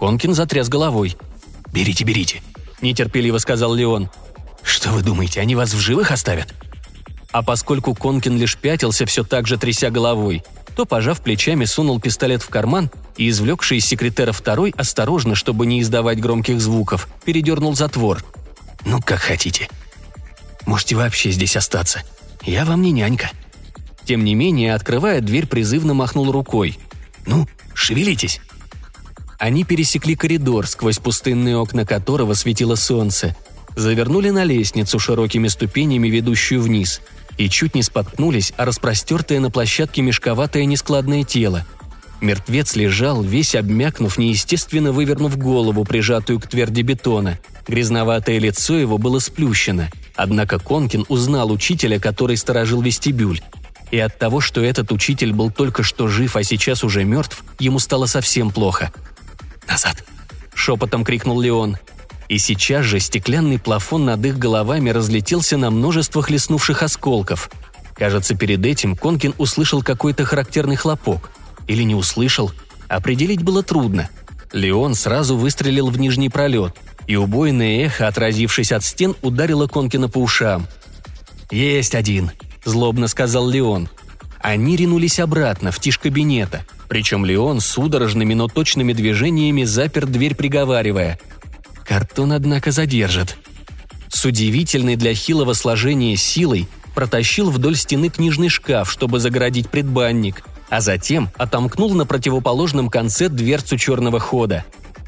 [0.01, 1.15] Конкин затряс головой.
[1.75, 2.41] «Берите, берите»,–
[2.81, 4.09] нетерпеливо сказал Леон.
[4.63, 6.55] «Что вы думаете, они вас в живых оставят?»
[7.33, 10.43] А поскольку Конкин лишь пятился, все так же тряся головой,
[10.77, 15.81] то, пожав плечами, сунул пистолет в карман и, извлекший из секретера второй, осторожно, чтобы не
[15.81, 18.22] издавать громких звуков, передернул затвор.
[18.85, 19.70] «Ну, как хотите.
[20.66, 22.03] Можете вообще здесь остаться.
[22.43, 23.31] Я вам не нянька».
[24.05, 26.79] Тем не менее, открывая дверь, призывно махнул рукой.
[27.24, 28.41] «Ну, шевелитесь!»
[29.39, 33.35] Они пересекли коридор, сквозь пустынные окна которого светило солнце.
[33.77, 37.01] Завернули на лестницу широкими ступенями, ведущую вниз.
[37.39, 41.66] И чуть не споткнулись о распростертое на площадке мешковатое нескладное тело–
[42.20, 47.39] Мертвец лежал, весь обмякнув, неестественно вывернув голову, прижатую к тверди бетона.
[47.68, 49.91] Грязноватое лицо его было сплющено.
[50.14, 53.43] Однако Конкин узнал учителя, который сторожил вестибюль.
[53.91, 57.78] И от того, что этот учитель был только что жив, а сейчас уже мертв, ему
[57.78, 58.93] стало совсем плохо.
[59.68, 60.03] «Назад!»–
[60.55, 61.76] шепотом крикнул Леон.
[62.29, 67.51] И сейчас же стеклянный плафон над их головами разлетелся на множество хлестнувших осколков.
[67.95, 71.31] Кажется, перед этим Конкин услышал какой-то характерный хлопок–
[71.66, 72.53] или не услышал,
[72.89, 74.09] определить было трудно.
[74.53, 76.74] Леон сразу выстрелил в нижний пролет,
[77.07, 80.66] и убойное эхо, отразившись от стен, ударило Конкина по ушам.
[81.51, 82.31] «Есть один»,–
[82.64, 83.89] злобно сказал Леон.
[84.41, 91.18] Они ринулись обратно, в тишь кабинета, причем Леон судорожными, но точными движениями запер дверь, приговаривая.
[91.87, 93.37] «Картон, однако, задержит».
[94.09, 100.80] С удивительной для хилого сложения силой протащил вдоль стены книжный шкаф, чтобы загородить предбанник– а
[100.80, 104.64] затем отомкнул на противоположном конце дверцу черного хода.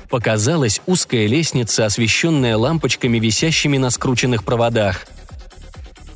[0.08, 5.06] показалась узкая лестница, освещенная лампочками, висящими на скрученных проводах.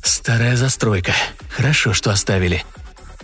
[0.01, 1.13] «Старая застройка.
[1.49, 2.63] Хорошо, что оставили».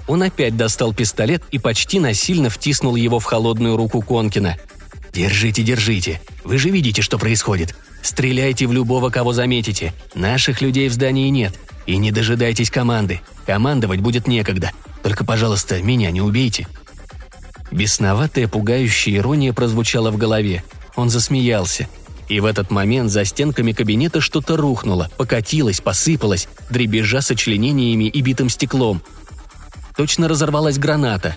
[0.05, 4.57] Он опять достал пистолет и почти насильно втиснул его в холодную руку Конкина.
[5.14, 6.22] «Держите, держите.
[6.43, 7.76] Вы же видите, что происходит.
[8.01, 9.93] Стреляйте в любого, кого заметите.
[10.14, 11.60] Наших людей в здании нет.
[11.86, 13.22] И не дожидайтесь команды.
[13.45, 14.72] Командовать будет некогда.
[15.03, 16.68] Только, пожалуйста, меня не убейте».
[17.72, 20.64] Бесноватая, пугающая ирония прозвучала в голове.
[20.95, 21.88] Он засмеялся.
[22.28, 28.49] И в этот момент за стенками кабинета что-то рухнуло, покатилось, посыпалось, дребезжа сочленениями и битым
[28.49, 29.01] стеклом.
[29.95, 31.36] Точно разорвалась граната.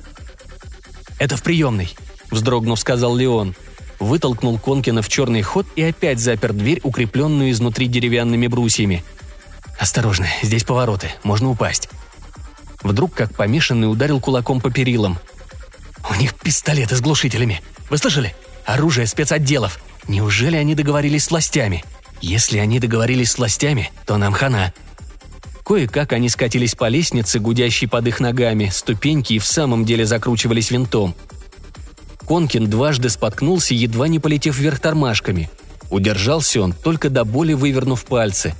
[1.18, 1.94] «Это в приемной»,—
[2.32, 3.54] вздрогнув, сказал Леон.
[4.00, 9.04] Вытолкнул Конкина в черный ход и опять запер дверь, укрепленную изнутри деревянными брусьями.
[9.78, 11.88] «Осторожно, здесь повороты, можно упасть».
[12.82, 15.18] Вдруг, как помешанный, ударил кулаком по перилам.
[16.10, 17.62] «У них пистолеты с глушителями.
[17.90, 18.34] Вы слышали?
[18.64, 19.78] Оружие спецотделов.
[20.08, 21.84] Неужели они договорились с властями?
[22.20, 24.72] Если они договорились с властями, то нам хана».
[25.64, 30.72] Кое-как они скатились по лестнице, гудящей под их ногами, ступеньки и в самом деле закручивались
[30.72, 31.14] винтом.
[32.26, 35.50] Конкин дважды споткнулся, едва не полетев вверх тормашками.
[35.90, 38.54] Удержался он, только до боли вывернув пальцы.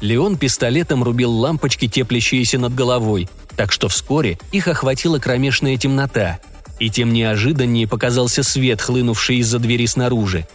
[0.00, 6.40] Леон пистолетом рубил лампочки, теплящиеся над головой, так что вскоре их охватила кромешная темнота.
[6.78, 10.46] И тем неожиданнее показался свет, хлынувший из-за двери снаружи.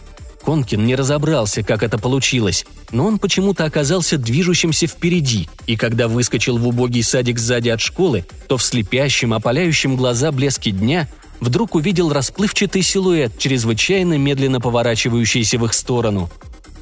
[0.44, 6.56] Конкин не разобрался, как это получилось, но он почему-то оказался движущимся впереди, и когда выскочил
[6.56, 11.08] в убогий садик сзади от школы, то в слепящем, опаляющем глаза блеске дня
[11.40, 16.30] вдруг увидел расплывчатый силуэт, чрезвычайно медленно поворачивающийся в их сторону.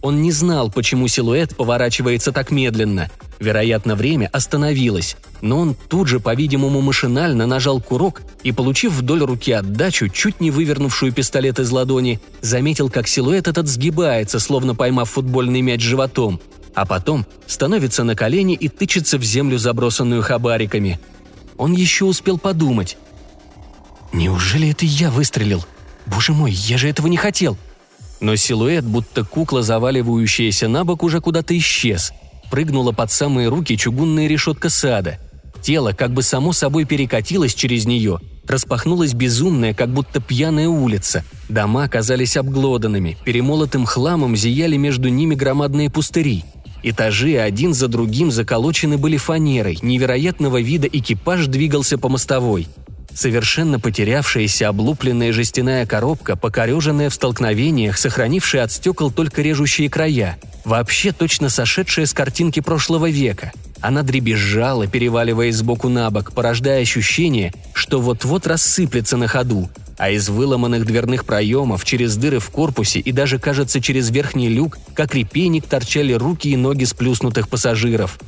[0.00, 3.10] Он не знал, почему силуэт поворачивается так медленно.
[3.40, 9.52] Вероятно, время остановилось, но он тут же, по-видимому, машинально нажал курок и, получив вдоль руки
[9.52, 15.60] отдачу, чуть не вывернувшую пистолет из ладони, заметил, как силуэт этот сгибается, словно поймав футбольный
[15.60, 16.40] мяч животом,
[16.74, 21.00] а потом становится на колени и тычется в землю, забросанную хабариками.
[21.56, 22.96] Он еще успел подумать.
[24.12, 25.64] «Неужели это я выстрелил?
[26.06, 27.56] Боже мой, я же этого не хотел!»
[28.20, 32.12] Но силуэт, будто кукла, заваливающаяся на бок, уже куда-то исчез.
[32.50, 35.18] Прыгнула под самые руки чугунная решетка сада.
[35.62, 38.20] Тело как бы само собой перекатилось через нее.
[38.46, 41.22] Распахнулась безумная, как будто пьяная улица.
[41.48, 46.44] Дома казались обглоданными, перемолотым хламом зияли между ними громадные пустыри.
[46.82, 52.66] Этажи один за другим заколочены были фанерой, невероятного вида экипаж двигался по мостовой–
[53.18, 61.10] Совершенно потерявшаяся облупленная жестяная коробка, покореженная в столкновениях, сохранившая от стекол только режущие края, вообще
[61.10, 63.50] точно сошедшая с картинки прошлого века.
[63.80, 70.28] Она дребезжала, переваливаясь сбоку на бок, порождая ощущение, что вот-вот рассыплется на ходу, а из
[70.28, 75.66] выломанных дверных проемов, через дыры в корпусе и даже, кажется, через верхний люк, как репейник,
[75.66, 78.20] торчали руки и ноги сплюснутых пассажиров.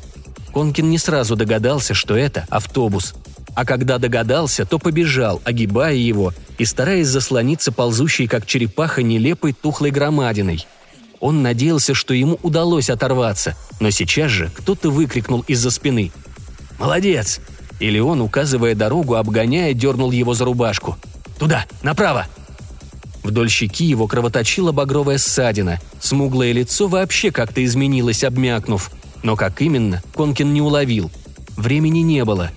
[0.52, 3.14] Конкин не сразу догадался, что это автобус–
[3.54, 9.90] а когда догадался, то побежал, огибая его и стараясь заслониться ползущей, как черепаха, нелепой тухлой
[9.90, 10.66] громадиной.
[11.20, 16.12] Он надеялся, что ему удалось оторваться, но сейчас же кто-то выкрикнул из-за спины.
[16.78, 17.40] «Молодец!»
[17.78, 20.96] Или он, указывая дорогу, обгоняя, дернул его за рубашку.
[21.38, 21.64] «Туда!
[21.82, 22.26] Направо!»
[23.22, 25.78] Вдоль щеки его кровоточила багровая ссадина.
[26.00, 28.90] Смуглое лицо вообще как-то изменилось, обмякнув.
[29.22, 31.10] Но как именно, Конкин не уловил.
[31.56, 32.50] Времени не было.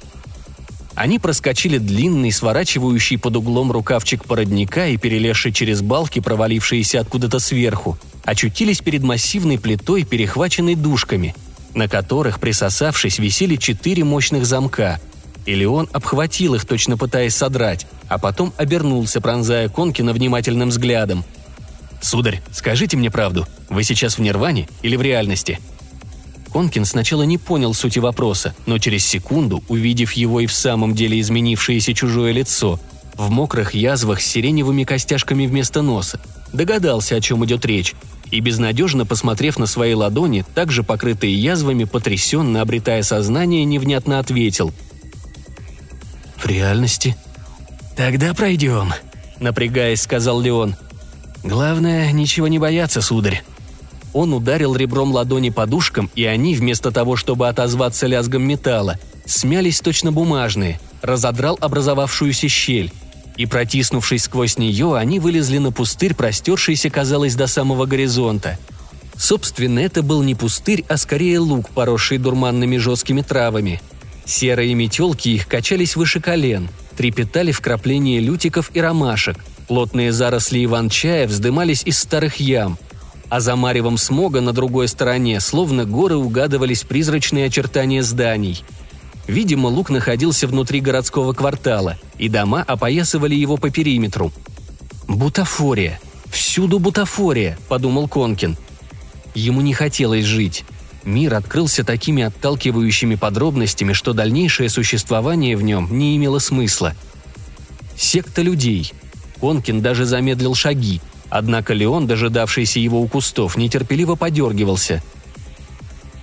[0.96, 7.98] Они проскочили длинный, сворачивающий под углом рукавчик породника и, перелезший через балки, провалившиеся откуда-то сверху,
[8.24, 11.36] очутились перед массивной плитой, перехваченной дужками,
[11.74, 15.00] на которых, присосавшись, висели четыре мощных замка.
[15.48, 21.26] Или он обхватил их, точно пытаясь содрать, а потом обернулся, пронзая Конкина внимательным взглядом.
[22.02, 25.60] «Сударь, скажите мне правду, вы сейчас в Нирване или в реальности?»
[26.54, 31.20] Конкин сначала не понял сути вопроса, но через секунду, увидев его и в самом деле
[31.20, 32.80] изменившееся чужое лицо,
[33.16, 36.22] в мокрых язвах с сиреневыми костяшками вместо носа,
[36.54, 37.96] догадался, о чем идет речь,
[38.30, 44.72] и, безнадежно посмотрев на свои ладони, также покрытые язвами, потрясенно обретая сознание, невнятно ответил.
[46.38, 47.18] «В реальности?»
[47.98, 48.94] «Тогда пройдем»,—
[49.40, 50.76] напрягаясь, сказал Леон.
[51.44, 53.44] «Главное, ничего не бояться, сударь.
[54.14, 60.12] Он ударил ребром ладони подушкам, и они, вместо того, чтобы отозваться лязгом металла, смялись точно
[60.12, 62.92] бумажные, разодрал образовавшуюся щель.
[63.36, 68.60] И, протиснувшись сквозь нее, они вылезли на пустырь, простершийся, казалось, до самого горизонта.
[69.18, 73.82] Собственно, это был не пустырь, а скорее луг, поросший дурманными жесткими травами.
[74.26, 81.84] Серые метелки их качались выше колен, трепетали вкрапления лютиков и ромашек– Плотные заросли иван-чая вздымались
[81.86, 82.78] из старых ям,
[83.34, 88.64] а за маревом смога на другой стороне словно горы угадывались призрачные очертания зданий.
[89.26, 94.32] Видимо, луг находился внутри городского квартала, и дома опоясывали его по периметру.
[95.08, 96.00] «Бутафория!
[96.30, 98.56] Всюду бутафория!»– подумал Конкин.
[99.34, 100.64] Ему не хотелось жить.
[101.04, 106.94] Мир открылся такими отталкивающими подробностями, что дальнейшее существование в нем не имело смысла.
[107.98, 108.94] Секта людей–
[109.44, 111.02] Конкин даже замедлил шаги,
[111.34, 115.02] однако Леон, дожидавшийся его у кустов, нетерпеливо подергивался.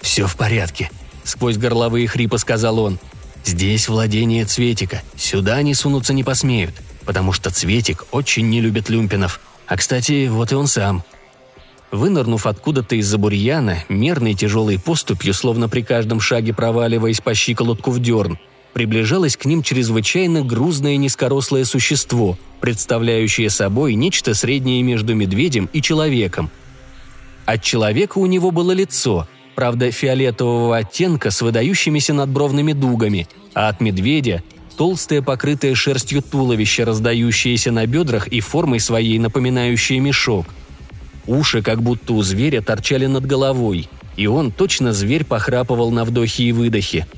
[0.00, 0.88] «Все в порядке»,—
[1.24, 3.00] сквозь горловые хрипы сказал он.
[3.44, 5.02] «Здесь владение Цветика.
[5.16, 6.74] Сюда они сунуться не посмеют,
[7.06, 9.40] потому что Цветик очень не любит люмпинов.
[9.66, 11.02] А, кстати, вот и он сам».
[11.90, 17.98] Вынырнув откуда-то из-за бурьяна, мерной тяжелой поступью, словно при каждом шаге проваливаясь по щиколотку в
[17.98, 18.38] дерн,
[18.72, 26.50] приближалось к ним чрезвычайно грузное низкорослое существо, представляющее собой нечто среднее между медведем и человеком.
[27.46, 33.80] От человека у него было лицо, правда фиолетового оттенка с выдающимися надбровными дугами, а от
[33.80, 34.42] медведя–
[34.76, 40.46] толстое покрытое шерстью туловище, раздающееся на бедрах и формой своей напоминающее мешок.
[41.26, 46.44] Уши, как будто у зверя, торчали над головой, и он, точно зверь, похрапывал на вдохе
[46.44, 47.06] и выдохе–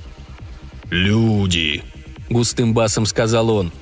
[0.92, 1.82] «Люди»,—
[2.28, 3.72] густым басом сказал он.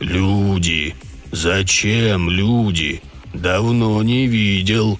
[0.00, 0.96] «Люди.
[1.30, 3.02] Зачем люди?
[3.32, 4.98] Давно не видел».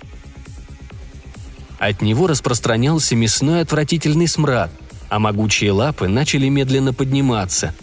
[1.81, 4.71] От него распространялся мясной отвратительный смрад,
[5.09, 7.75] а могучие лапы начали медленно подниматься.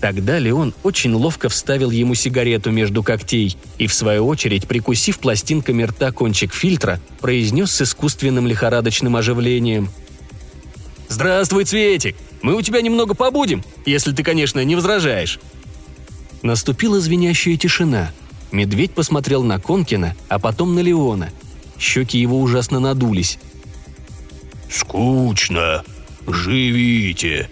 [0.00, 5.82] Тогда Леон очень ловко вставил ему сигарету между когтей и, в свою очередь, прикусив пластинками
[5.82, 9.90] рта кончик фильтра, произнес с искусственным лихорадочным оживлением.
[11.08, 12.16] «Здравствуй, Цветик!
[12.42, 15.40] Мы у тебя немного побудем, если ты, конечно, не возражаешь».
[16.42, 18.12] Наступила звенящая тишина.
[18.52, 21.30] Медведь посмотрел на Конкина, а потом на Леона.
[21.78, 23.38] Щеки его ужасно надулись.
[24.70, 25.82] «Скучно.
[26.26, 27.50] Живите!»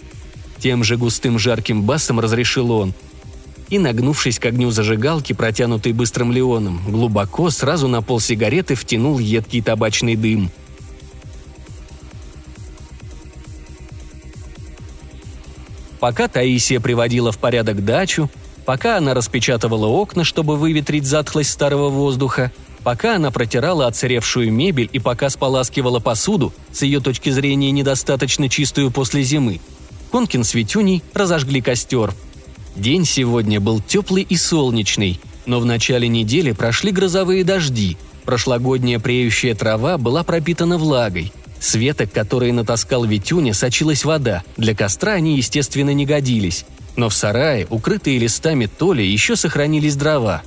[0.58, 2.94] Тем же густым жарким басом разрешил он.
[3.68, 9.62] И, нагнувшись к огню зажигалки, протянутой быстрым Леоном, глубоко, сразу на пол сигареты втянул едкий
[9.62, 10.50] табачный дым–
[16.00, 18.30] Пока Таисия приводила в порядок дачу,
[18.64, 24.98] пока она распечатывала окна, чтобы выветрить затхлость старого воздуха, пока она протирала отсыревшую мебель и
[24.98, 29.60] пока споласкивала посуду, с ее точки зрения недостаточно чистую после зимы,
[30.12, 32.12] Конкин с Витюней разожгли костер.
[32.76, 39.54] День сегодня был теплый и солнечный, но в начале недели прошли грозовые дожди, прошлогодняя преющая
[39.54, 45.90] трава была пропитана влагой– с веток, которые натаскал Витюня, сочилась вода, для костра они, естественно,
[45.90, 46.64] не годились.
[46.96, 50.42] Но в сарае, укрытые листами толи, еще сохранились дрова.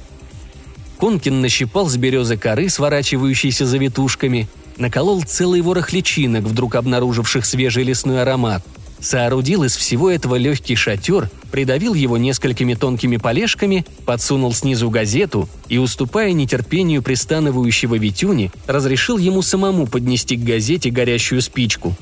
[0.99, 8.22] Конкин нащипал с березы коры, сворачивающейся завитушками, наколол целый ворох личинок, вдруг обнаруживших свежий лесной
[8.22, 8.64] аромат–
[8.99, 15.78] Соорудил из всего этого легкий шатер, придавил его несколькими тонкими полежками, подсунул снизу газету и,
[15.78, 21.95] уступая нетерпению пристанывающего Витюни, разрешил ему самому поднести к газете горящую спичку.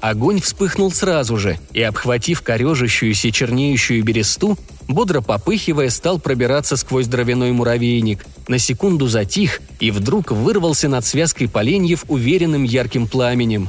[0.00, 7.50] Огонь вспыхнул сразу же, и, обхватив корежащуюся чернеющую бересту, бодро попыхивая, стал пробираться сквозь дровяной
[7.52, 13.68] муравейник, на секунду затих и вдруг вырвался над связкой поленьев уверенным ярким пламенем.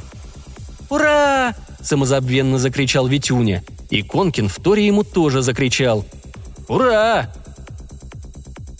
[0.90, 3.62] «Ура!»– самозабвенно закричал Витюня.
[3.90, 6.04] И Конкин в торе ему тоже закричал.
[6.68, 7.30] «Ура!»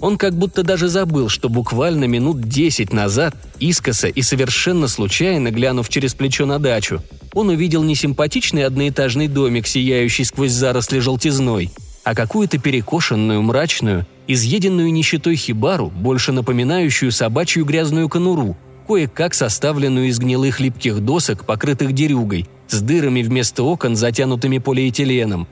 [0.00, 5.88] Он как будто даже забыл, что буквально минут десять назад, искоса и совершенно случайно, глянув
[5.88, 7.02] через плечо на дачу,
[7.34, 11.70] он увидел не симпатичный одноэтажный домик, сияющий сквозь заросли желтизной,
[12.02, 18.56] а какую-то перекошенную, мрачную, изъеденную нищетой хибару, больше напоминающую собачью грязную конуру,
[18.90, 25.46] кое-как составленную из гнилых липких досок, покрытых дерюгой, с дырами вместо окон, затянутыми полиэтиленом.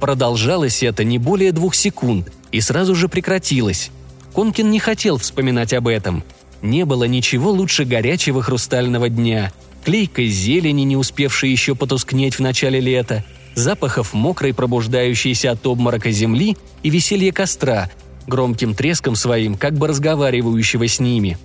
[0.00, 3.90] Продолжалось это не более двух секунд и сразу же прекратилось.
[4.32, 6.24] Конкин не хотел вспоминать об этом.
[6.62, 9.52] Не было ничего лучше горячего хрустального дня,
[9.84, 13.26] клейкой зелени, не успевшей еще потускнеть в начале лета,
[13.56, 17.90] запахов мокрой, пробуждающейся от обморока земли и веселья костра,
[18.26, 21.36] громким треском своим, как бы разговаривающего с ними.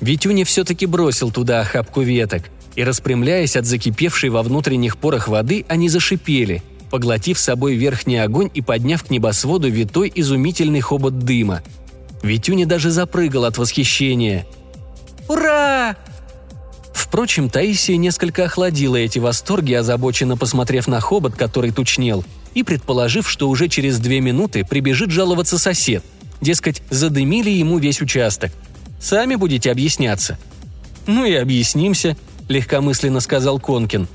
[0.00, 2.44] Витюня все-таки бросил туда охапку веток–
[2.78, 8.62] и, распрямляясь от закипевшей во внутренних порах воды, они зашипели, поглотив собой верхний огонь и
[8.62, 11.62] подняв к небосводу витой изумительный хобот дыма.
[12.22, 14.46] Витюня даже запрыгал от восхищения.
[15.26, 15.96] «Ура!»
[16.94, 22.24] Впрочем, Таисия несколько охладила эти восторги, озабоченно посмотрев на хобот, который тучнел,
[22.54, 26.04] и предположив, что уже через две минуты прибежит жаловаться сосед.
[26.40, 28.52] Дескать, задымили ему весь участок.
[29.00, 30.38] Сами будете объясняться.
[31.06, 32.16] «Ну и объяснимся»,–
[32.48, 34.08] легкомысленно сказал Конкин.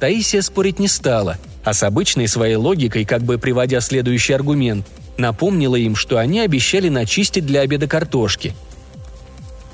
[0.00, 4.86] Таисия спорить не стала, а с обычной своей логикой, как бы приводя следующий аргумент,
[5.16, 8.54] напомнила им, что они обещали начистить для обеда картошки.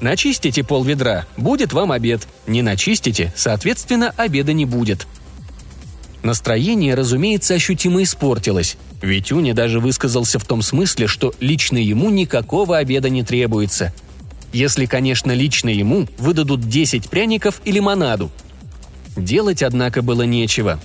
[0.01, 2.27] «Начистите пол ведра, будет вам обед.
[2.47, 5.07] Не начистите, соответственно, обеда не будет»,
[6.23, 8.77] Настроение, разумеется, ощутимо испортилось.
[9.01, 13.93] Витюня даже высказался в том смысле, что лично ему никакого обеда не требуется.
[14.53, 18.31] Если, конечно, лично ему выдадут 10 пряников и лимонаду.
[19.17, 20.79] Делать, однако, было нечего.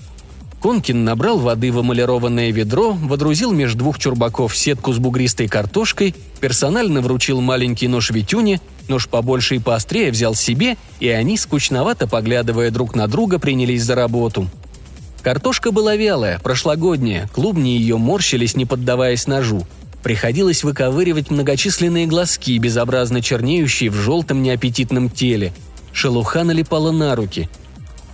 [0.62, 7.02] Конкин набрал воды в эмалированное ведро, водрузил между двух чурбаков сетку с бугристой картошкой, персонально
[7.02, 12.96] вручил маленький нож Витюне, нож побольше и поострее взял себе, и они, скучновато поглядывая друг
[12.96, 14.50] на друга, принялись за работу–
[15.28, 19.68] Картошка была вялая, прошлогодняя, клубни ее морщились, не поддаваясь ножу.
[20.04, 25.54] Приходилось выковыривать многочисленные глазки, безобразно чернеющие в желтом неаппетитном теле.
[25.92, 27.50] Шелуха налипала на руки.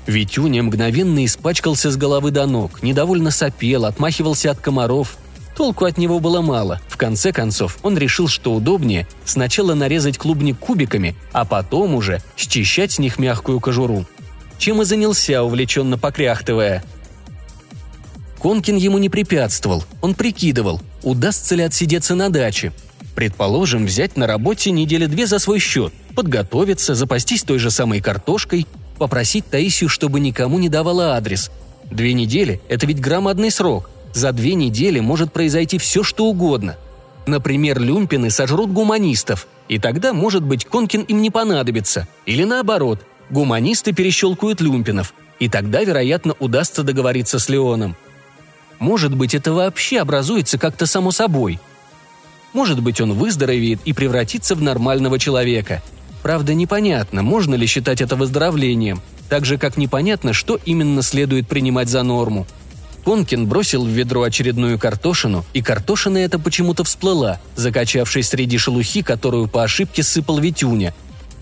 [0.08, 5.18] Витюня мгновенно испачкался с головы до ног, недовольно сопел, отмахивался от комаров.
[5.56, 6.82] Толку от него было мало.
[6.88, 12.94] В конце концов, он решил, что удобнее сначала нарезать клубни кубиками, а потом уже счищать
[12.94, 14.06] с них мягкую кожуру.
[14.58, 16.84] Чем и занялся, увлеченно покряхтывая–
[18.44, 22.72] Конкин ему не препятствовал, он прикидывал, удастся ли отсидеться на даче.
[23.16, 28.66] Предположим, взять на работе недели две за свой счет, подготовиться, запастись той же самой картошкой,
[28.98, 31.52] попросить Таисию, чтобы никому не давала адрес.
[31.92, 33.90] Две недели– это ведь громадный срок.
[34.14, 36.78] За две недели может произойти все, что угодно.
[37.26, 42.08] Например, люмпины сожрут гуманистов, и тогда, может быть, Конкин им не понадобится.
[42.26, 43.00] Или наоборот,
[43.30, 47.96] гуманисты перещелкают люмпинов, и тогда, вероятно, удастся договориться с Леоном–
[48.80, 51.60] может быть, это вообще образуется как-то само собой.
[52.54, 55.82] Может быть, он выздоровеет и превратится в нормального человека.
[56.22, 61.90] Правда, непонятно, можно ли считать это выздоровлением, так же, как непонятно, что именно следует принимать
[61.90, 62.48] за норму.
[63.04, 69.50] Конкин бросил в ведро очередную картошину, и картошина эта почему-то всплыла, закачавшись среди шелухи, которую
[69.50, 70.94] по ошибке сыпал Витюня.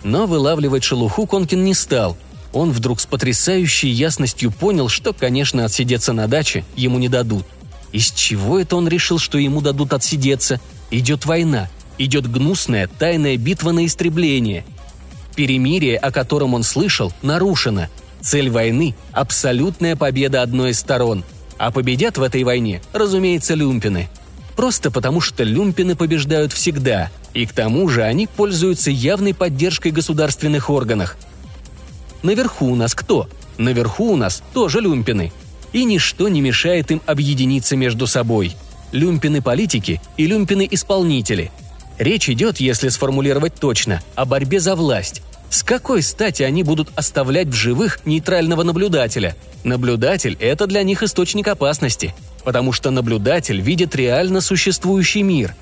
[0.03, 2.17] Но вылавливать шелуху Конкин не стал–
[2.53, 7.45] он вдруг с потрясающей ясностью понял, что, конечно, отсидеться на даче ему не дадут.
[7.91, 10.59] Из чего это он решил, что ему дадут отсидеться?
[10.91, 14.65] Идет война, идет гнусная тайная битва на истребление.
[15.35, 17.87] Перемирие, о котором он слышал, нарушено.
[18.21, 21.23] Цель войны– абсолютная победа одной из сторон.
[21.57, 24.09] А победят в этой войне, разумеется, люмпины.
[24.55, 30.69] Просто потому, что люмпины побеждают всегда, и к тому же они пользуются явной поддержкой государственных
[30.69, 31.15] органов–
[32.23, 33.27] Наверху у нас кто?
[33.57, 35.31] Наверху у нас тоже люмпины.
[35.73, 38.55] И ничто не мешает им объединиться между собой.
[38.91, 41.51] Люмпины-политики и люмпины-исполнители.
[41.97, 45.21] Речь идет, если сформулировать точно, о борьбе за власть.
[45.49, 49.35] С какой стати они будут оставлять в живых нейтрального наблюдателя?
[49.63, 52.13] Наблюдатель– это для них источник опасности,
[52.43, 55.55] потому что наблюдатель видит реально существующий мир.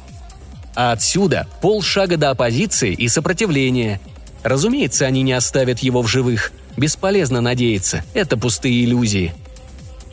[0.76, 4.00] А отсюда полшага до оппозиции и сопротивления–
[4.44, 6.52] Разумеется, они не оставят его в живых.
[6.78, 9.34] Бесполезно надеяться, это пустые иллюзии.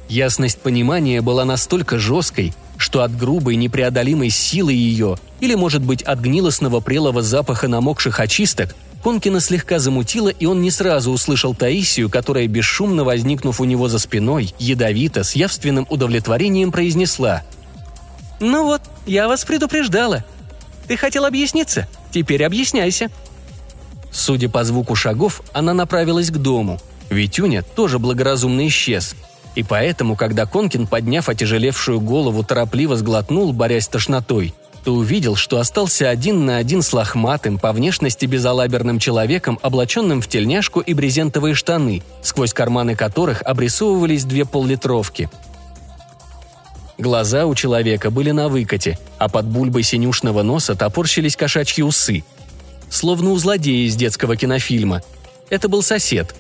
[0.09, 6.21] Ясность понимания была настолько жесткой, что от грубой непреодолимой силы ее, или, может быть, от
[6.21, 12.49] гнилостного прелого запаха намокших очисток, Конкина слегка замутило, и он не сразу услышал Таисию, которая,
[12.49, 17.45] бесшумно возникнув у него за спиной, ядовито, с явственным удовлетворением произнесла.
[18.41, 20.25] «Ну вот, я вас предупреждала.
[20.89, 21.87] Ты хотел объясниться?
[22.13, 23.11] Теперь объясняйся».
[24.17, 26.81] Судя по звуку шагов, она направилась к дому.
[27.11, 29.15] Витюня тоже благоразумно исчез.
[29.55, 34.55] И поэтому, когда Конкин, подняв отяжелевшую голову, торопливо сглотнул, борясь с тошнотой,
[34.85, 40.29] то увидел, что остался один на один с лохматым, по внешности безалаберным человеком, облаченным в
[40.29, 45.29] тельняшку и брезентовые штаны, сквозь карманы которых обрисовывались две поллитровки.
[46.97, 52.25] Глаза у человека были на выкате, а под бульбой синюшного носа топорщились кошачьи усы–
[52.91, 55.03] словно у злодея из детского кинофильма.
[55.51, 56.35] Это был сосед.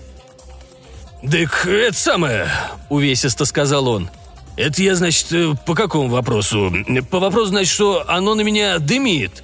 [1.22, 2.48] «Так это самое»,—
[2.88, 4.10] увесисто сказал он.
[4.56, 6.72] «Это я, значит, э, по какому вопросу?
[7.10, 9.42] По вопросу, значит, что оно на меня дымит.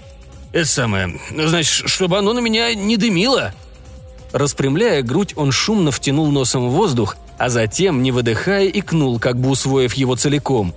[0.53, 3.55] Это самое, значит, чтобы оно на меня не дымило».
[4.32, 9.50] Распрямляя грудь, он шумно втянул носом в воздух, а затем, не выдыхая, икнул, как бы
[9.50, 10.74] усвоив его целиком.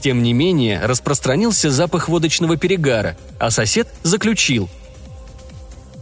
[0.00, 4.68] Тем не менее, распространился запах водочного перегара, а сосед заключил–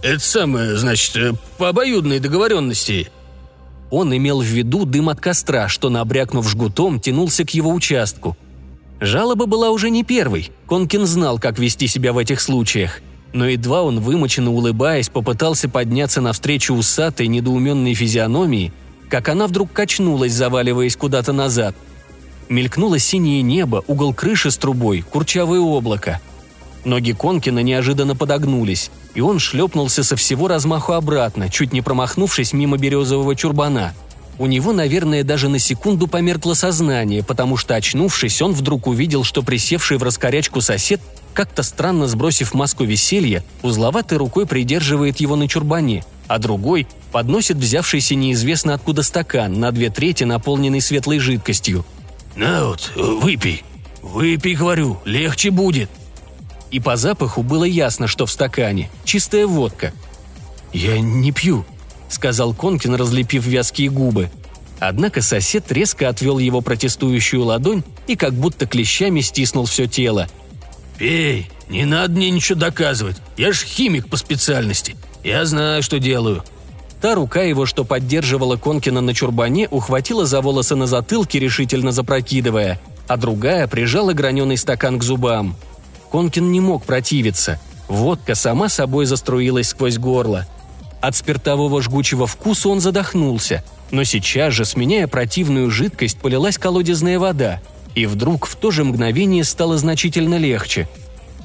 [0.04, 3.10] это самое, значит, э, по обоюдной договоренности».
[3.90, 8.36] Он имел в виду дым от костра, что, набрякнув жгутом, тянулся к его участку.
[9.00, 10.50] Жалоба была уже не первой.
[10.66, 13.00] Конкин знал, как вести себя в этих случаях.
[13.32, 18.72] Но едва он, вымоченно улыбаясь, попытался подняться навстречу усатой, недоуменной физиономии,
[19.08, 21.74] как она вдруг качнулась, заваливаясь куда-то назад.
[22.48, 26.20] Мелькнуло синее небо, угол крыши с трубой, курчавое облако.
[26.84, 32.76] Ноги Конкина неожиданно подогнулись, и он шлепнулся со всего размаху обратно, чуть не промахнувшись мимо
[32.76, 33.94] березового чурбана–
[34.38, 39.42] у него, наверное, даже на секунду померкло сознание, потому что, очнувшись, он вдруг увидел, что
[39.42, 41.00] присевший в раскорячку сосед,
[41.34, 48.16] как-то странно сбросив маску веселья, узловатой рукой придерживает его на чурбане, а другой подносит взявшийся
[48.16, 51.84] неизвестно откуда стакан, на две трети наполненный светлой жидкостью.
[52.34, 53.62] «На вот, выпей.
[54.02, 55.90] Выпей, говорю, легче будет».
[56.74, 59.92] И по запаху было ясно, что в стакане чистая водка.
[60.72, 61.64] «Я не пью»,
[62.08, 64.28] сказал Конкин, разлепив вязкие губы.
[64.80, 70.26] Однако сосед резко отвел его протестующую ладонь и как будто клещами стиснул все тело.
[70.98, 73.18] «Пей, не надо мне ничего доказывать.
[73.36, 74.96] Я ж химик по специальности.
[75.22, 76.42] Я знаю, что делаю».
[77.00, 82.80] Та рука его, что поддерживала Конкина на чурбане, ухватила за волосы на затылке, решительно запрокидывая,
[83.06, 85.54] а другая прижала граненый стакан к зубам.
[86.14, 87.58] Конкин не мог противиться.
[87.88, 90.46] Водка сама собой заструилась сквозь горло.
[91.00, 97.60] От спиртового жгучего вкуса он задохнулся, но сейчас же, сменяя противную жидкость, полилась колодезная вода,
[97.96, 100.88] и вдруг в то же мгновение стало значительно легче.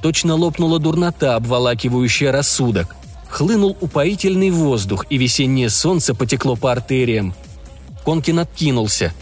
[0.04, 2.96] Точно лопнула дурнота, обволакивающая рассудок.
[3.28, 7.34] Хлынул упоительный воздух, и весеннее солнце потекло по артериям.
[8.06, 9.16] Конкин откинулся.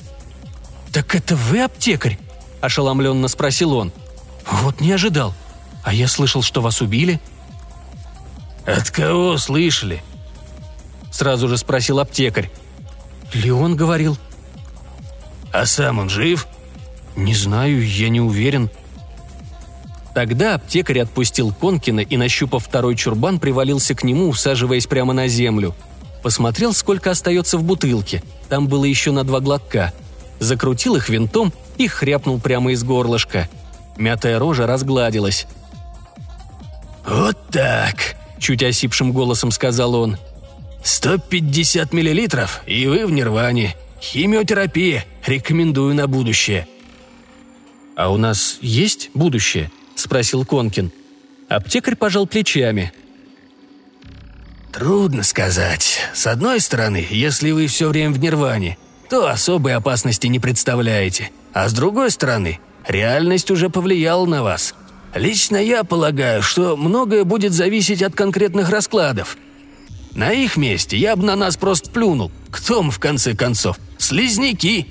[0.91, 2.20] «Так это вы аптекарь?»–
[2.60, 3.93] ошеломленно спросил он.
[4.52, 5.34] «Вот не ожидал.
[5.84, 7.20] А я слышал, что вас убили?»
[8.66, 10.04] «От кого слышали?»
[11.18, 12.52] сразу же спросил аптекарь.
[13.34, 14.18] «Леон говорил».
[15.52, 16.48] «А сам он жив?»
[17.16, 18.70] «Не знаю, я не уверен».
[20.14, 25.76] Тогда аптекарь отпустил Конкина и, нащупав второй чурбан, привалился к нему, усаживаясь прямо на землю.
[26.22, 28.24] Посмотрел, сколько остается в бутылке.
[28.50, 29.93] Там было еще на два глотка.
[30.39, 33.50] Закрутил их винтом и хряпнул прямо из горлышка.
[33.98, 35.48] Мятая рожа разгладилась.
[37.06, 40.18] «Вот так!»– чуть осипшим голосом сказал он.
[40.88, 43.76] 150 миллилитров, и вы в нирване.
[44.02, 45.06] Химиотерапия.
[45.26, 46.68] Рекомендую на будущее».
[47.95, 50.91] «А у нас есть будущее?»– спросил Конкин.
[51.50, 52.93] Аптекарь пожал плечами.
[54.72, 56.00] «Трудно сказать.
[56.14, 58.78] С одной стороны, если вы все время в нирване,
[59.10, 61.32] то особой опасности не представляете.
[61.54, 64.76] А с другой стороны, реальность уже повлияла на вас.
[65.14, 69.38] Лично я полагаю, что многое будет зависеть от конкретных раскладов.
[70.14, 72.32] На их месте я бы на нас просто плюнул.
[72.50, 73.78] Кто мы, в конце концов?
[73.98, 74.88] Слизняки.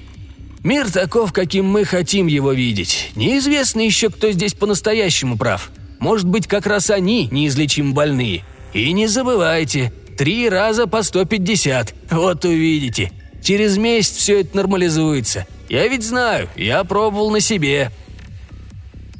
[0.63, 3.11] Мир таков, каким мы хотим его видеть.
[3.15, 5.71] Неизвестно еще, кто здесь по-настоящему прав.
[5.99, 8.45] Может быть, как раз они неизлечимо больные.
[8.73, 11.95] И не забывайте, три раза по 150.
[12.11, 13.13] Вот увидите.
[13.43, 15.47] Через месяц все это нормализуется.
[15.69, 17.91] Я ведь знаю, я пробовал на себе.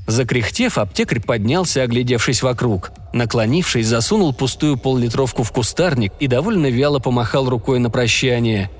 [0.07, 2.93] Закряхтев, аптекарь поднялся, оглядевшись вокруг.
[3.13, 8.71] Наклонившись, засунул пустую поллитровку в кустарник и довольно вяло помахал рукой на прощание.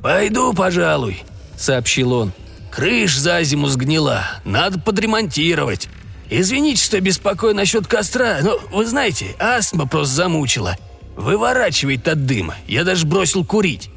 [0.00, 1.22] «Пойду, пожалуй»,—
[1.56, 2.32] сообщил он.
[2.70, 5.88] «Крыш за зиму сгнила, надо подремонтировать.
[6.30, 10.76] Извините, что беспокою насчет костра, но, вы знаете, астма просто замучила.
[11.16, 13.90] Выворачивает от дыма, я даже бросил курить.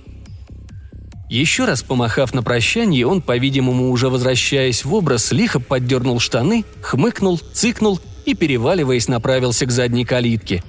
[1.31, 7.39] Еще раз помахав на прощание, он, по-видимому, уже возвращаясь в образ, лихо поддернул штаны, хмыкнул,
[7.53, 10.61] цыкнул и, переваливаясь, направился к задней калитке.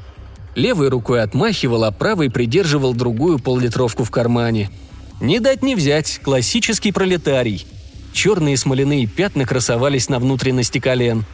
[0.54, 4.70] Левой рукой отмахивал, а правой придерживал другую поллитровку в кармане.
[5.20, 7.66] Не дать не взять, классический пролетарий.
[8.12, 11.24] Черные смоляные пятна красовались на внутренности колен.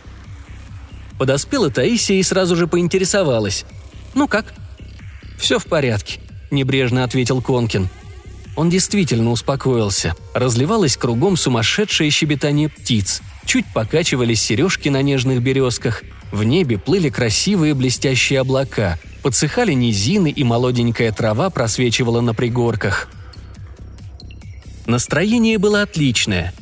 [1.18, 3.66] Подоспела Таисия и сразу же поинтересовалась.
[4.14, 4.54] «Ну как?»
[5.36, 6.18] «Все в порядке»,–
[6.50, 7.90] небрежно ответил Конкин–
[8.58, 10.16] он действительно успокоился.
[10.34, 13.22] Разливалось кругом сумасшедшее щебетание птиц.
[13.46, 16.02] Чуть покачивались сережки на нежных березках.
[16.32, 18.98] В небе плыли красивые блестящие облака.
[19.22, 23.08] Подсыхали низины, и молоденькая трава просвечивала на пригорках.
[24.86, 26.52] Настроение было отличное.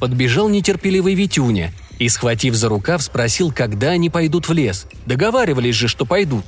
[0.00, 4.86] Подбежал нетерпеливый Витюня и, схватив за рукав, спросил, когда они пойдут в лес.
[5.04, 6.46] Договаривались же, что пойдут.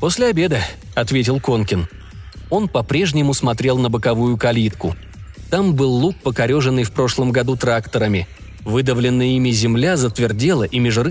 [0.00, 0.62] «После обеда»,—
[0.94, 1.88] ответил Конкин.
[2.50, 4.96] Он по-прежнему смотрел на боковую калитку.
[5.50, 8.26] Там был луг, покореженный в прошлом году тракторами.
[8.64, 11.04] Выдавленная ими земля затвердела, и между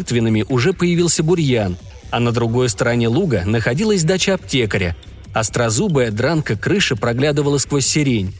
[0.50, 1.78] уже появился бурьян,
[2.12, 4.96] а на другой стороне луга находилась дача аптекаря.
[5.34, 8.34] Острозубая дранка крыши проглядывала сквозь сирень.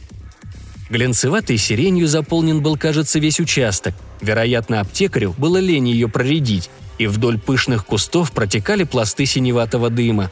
[0.88, 3.94] Глянцеватой сиренью заполнен был, кажется, весь участок.
[4.20, 10.30] Вероятно, аптекарю было лень ее проредить, и вдоль пышных кустов протекали пласты синеватого дыма.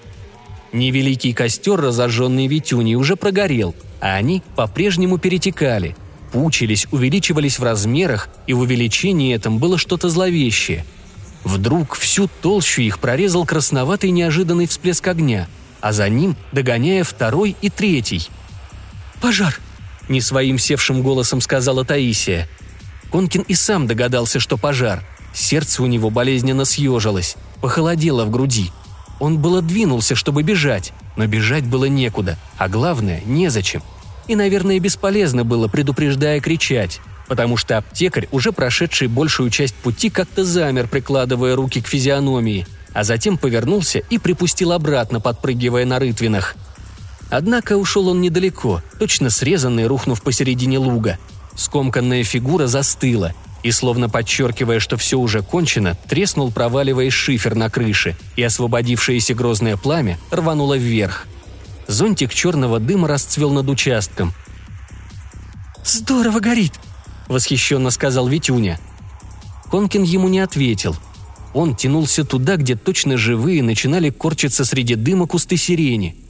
[0.75, 5.97] Невеликий костер, разожженный Витюней, уже прогорел, а они по-прежнему перетекали,
[6.33, 10.85] пучились, увеличивались в размерах, и в увеличении этом было что-то зловещее.
[11.45, 15.47] Вдруг всю толщу их прорезал красноватый неожиданный всплеск огня,
[15.81, 18.29] а за ним догоняя второй и третий.
[19.20, 19.61] «Пожар!»–
[20.09, 22.49] не своим севшим голосом сказала Таисия.
[23.12, 25.05] Конкин и сам догадался, что пожар.
[25.33, 28.72] Сердце у него болезненно съежилось, похолодело в груди.
[29.21, 33.83] Он было двинулся, чтобы бежать, но бежать было некуда, а главное– незачем.
[34.27, 40.45] И, наверное, бесполезно было, предупреждая, кричать, потому что аптекарь, уже прошедший большую часть пути, как-то
[40.45, 46.57] замер, прикладывая руки к физиономии, а затем повернулся и припустил обратно, подпрыгивая на рытвинах–
[47.31, 51.19] Однако ушел он недалеко, точно срезанный, рухнув посередине луга.
[51.57, 53.33] Скомканная фигура застыла,
[53.65, 59.77] и, словно подчеркивая, что все уже кончено, треснул, проваливаясь шифер на крыше, и освободившееся грозное
[59.77, 61.27] пламя рвануло вверх.
[61.89, 64.33] Зонтик черного дыма расцвел над участком.
[65.85, 66.75] «Здорово горит!»–
[67.29, 68.79] восхищенно сказал Витюня.
[69.71, 70.97] Конкин ему не ответил.
[71.53, 76.17] Он тянулся туда, где точно живые начинали корчиться среди дыма кусты сирени–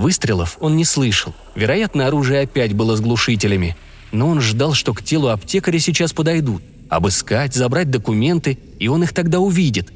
[0.00, 1.34] Выстрелов он не слышал.
[1.54, 3.76] Вероятно, оружие опять было с глушителями.
[4.12, 6.62] Но он ждал, что к телу аптекаря сейчас подойдут.
[6.90, 9.92] Обыскать, забрать документы, и он их тогда увидит.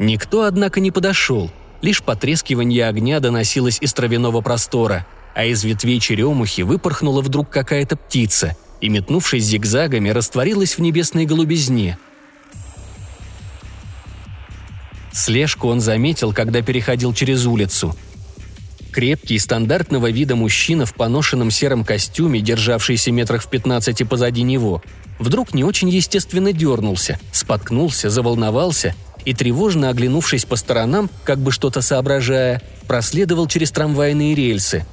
[0.00, 1.52] Никто, однако, не подошел.
[1.82, 5.06] Лишь потрескивание огня доносилось из травяного простора,
[5.36, 11.96] а из ветвей черемухи выпорхнула вдруг какая-то птица и, метнувшись зигзагами, растворилась в небесной голубизне.
[15.12, 17.96] Слежку он заметил, когда переходил через улицу–
[18.90, 24.82] Крепкий, стандартного вида мужчина в поношенном сером костюме, державшийся метрах в пятнадцати позади него,
[25.18, 31.82] вдруг не очень естественно дернулся, споткнулся, заволновался и, тревожно оглянувшись по сторонам, как бы что-то
[31.82, 34.86] соображая, проследовал через трамвайные рельсы.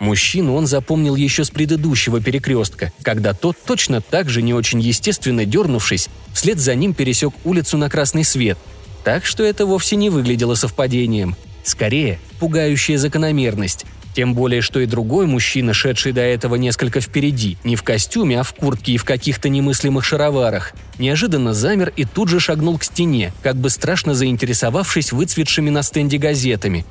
[0.00, 5.44] Мужчину он запомнил еще с предыдущего перекрестка, когда тот, точно так же не очень естественно
[5.44, 8.58] дернувшись, вслед за ним пересек улицу на красный свет.
[9.02, 11.36] Так что это вовсе не выглядело совпадением–
[11.68, 13.84] Скорее, пугающая закономерность.
[14.14, 18.42] Тем более, что и другой мужчина, шедший до этого несколько впереди, не в костюме, а
[18.42, 23.32] в куртке и в каких-то немыслимых шароварах, неожиданно замер и тут же шагнул к стене,
[23.42, 26.84] как бы страшно заинтересовавшись выцветшими на стенде газетами.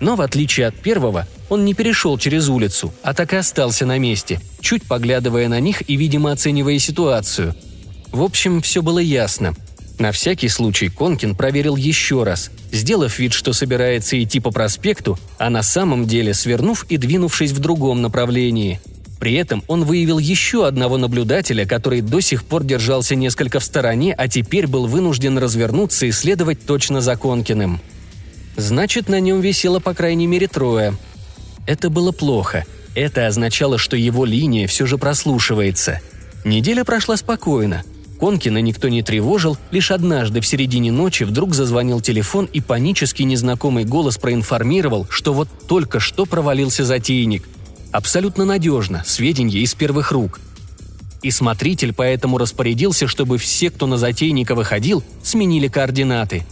[0.00, 3.98] Но в отличие от первого, он не перешел через улицу, а так и остался на
[3.98, 7.54] месте, чуть поглядывая на них и, видимо, оценивая ситуацию.
[8.12, 9.54] В общем, все было ясно–
[10.00, 15.50] на всякий случай Конкин проверил еще раз, сделав вид, что собирается идти по проспекту, а
[15.50, 18.80] на самом деле свернув и двинувшись в другом направлении.
[19.20, 24.14] При этом он выявил еще одного наблюдателя, который до сих пор держался несколько в стороне,
[24.14, 27.80] а теперь был вынужден развернуться и следовать точно за Конкиным.
[28.56, 30.94] Значит, на нем висело по крайней мере трое.
[31.66, 32.64] Это было плохо.
[32.94, 36.00] Это означало, что его линия все же прослушивается.
[36.44, 37.84] Неделя прошла спокойно.
[38.20, 43.84] Конкина никто не тревожил, лишь однажды в середине ночи вдруг зазвонил телефон и панически незнакомый
[43.84, 47.48] голос проинформировал, что вот только что провалился затейник.
[47.92, 50.38] Абсолютно надежно, сведения из первых рук.
[51.22, 56.44] И смотритель поэтому распорядился, чтобы все, кто на затейника выходил, сменили координаты.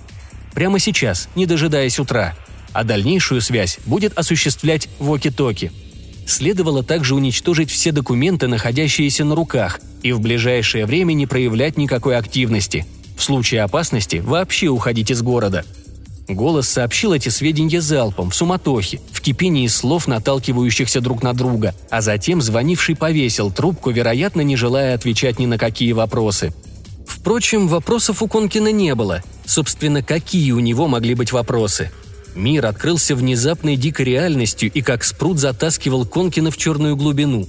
[0.55, 2.35] Прямо сейчас, не дожидаясь утра.
[2.73, 5.71] А дальнейшую связь будет осуществлять Воки-Токи–
[6.29, 12.17] следовало также уничтожить все документы, находящиеся на руках, и в ближайшее время не проявлять никакой
[12.17, 12.87] активности.
[13.17, 15.65] В случае опасности вообще уходить из города.
[16.29, 22.03] Голос сообщил эти сведения залпом, в суматохе, в кипении слов, наталкивающихся друг на друга, а
[22.03, 26.53] затем звонивший повесил трубку, вероятно, не желая отвечать ни на какие вопросы.
[27.07, 29.23] Впрочем, вопросов у Конкина не было.
[29.47, 31.91] Собственно, какие у него могли быть вопросы–
[32.39, 37.49] Мир открылся внезапной дикой реальностью и как спрут затаскивал Конкина в черную глубину.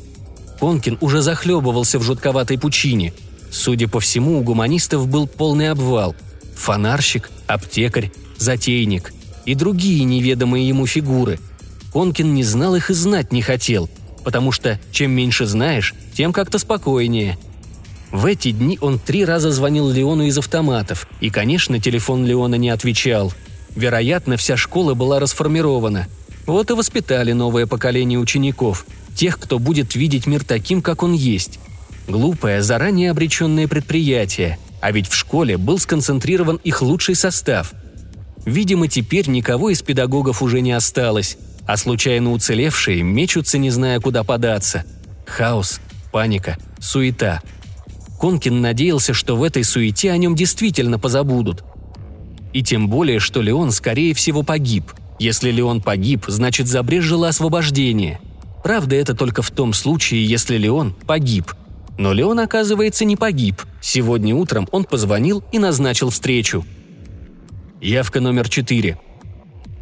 [0.59, 3.13] Конкин уже захлебывался в жутковатой пучине.
[3.51, 6.15] Судя по всему, у гуманистов был полный обвал.
[6.55, 9.13] Фонарщик, аптекарь, затейник
[9.45, 11.39] и другие неведомые ему фигуры.
[11.93, 13.91] Конкин не знал их и знать не хотел,
[14.23, 17.37] потому что чем меньше знаешь, тем как-то спокойнее.
[18.11, 22.71] В эти дни он три раза звонил Леону из автоматов, и, конечно, телефон Леона не
[22.71, 23.31] отвечал–
[23.75, 26.07] Вероятно, вся школа была расформирована.
[26.45, 31.59] Вот и воспитали новое поколение учеников, тех, кто будет видеть мир таким, как он есть.
[32.07, 37.73] Глупое, заранее обреченное предприятие, а ведь в школе был сконцентрирован их лучший состав.
[38.45, 44.23] Видимо, теперь никого из педагогов уже не осталось, а случайно уцелевшие мечутся, не зная, куда
[44.23, 44.85] податься.
[45.27, 45.79] Хаос,
[46.11, 47.41] паника, суета.
[48.19, 51.63] Конкин надеялся, что в этой суете о нем действительно позабудут.
[52.53, 54.91] И тем более, что Леон, скорее всего, погиб.
[55.19, 58.19] Если Леон погиб, значит забрежило освобождение.
[58.63, 61.53] Правда, это только в том случае, если Леон погиб.
[61.97, 63.61] Но Леон, оказывается, не погиб.
[63.81, 66.65] Сегодня утром он позвонил и назначил встречу.
[67.81, 68.99] Явка номер четыре.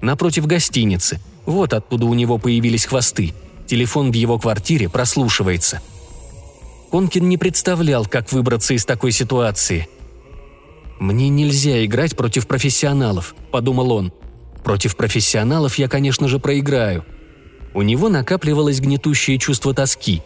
[0.01, 1.20] Напротив гостиницы.
[1.45, 3.34] Вот откуда у него появились хвосты.
[3.68, 5.82] Телефон в его квартире прослушивается.
[6.91, 9.88] Конкин не представлял, как выбраться из такой ситуации.
[11.00, 14.14] «Мне нельзя играть против профессионалов»,– подумал он.
[14.64, 17.06] «Против профессионалов я, конечно же, проиграю».
[17.74, 20.24] У него накапливалось гнетущее чувство тоски.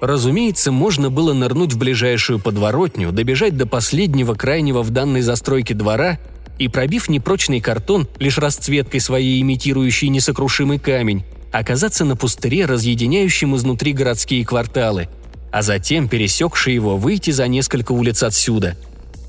[0.00, 6.18] Разумеется, можно было нырнуть в ближайшую подворотню, добежать до последнего крайнего в данной застройке двора
[6.58, 11.22] и, пробив непрочный картон, лишь расцветкой своей имитирующий несокрушимый камень,
[11.52, 15.08] оказаться на пустыре, разъединяющем изнутри городские кварталы,
[15.52, 18.76] а затем, пересекши его, выйти за несколько улиц отсюда.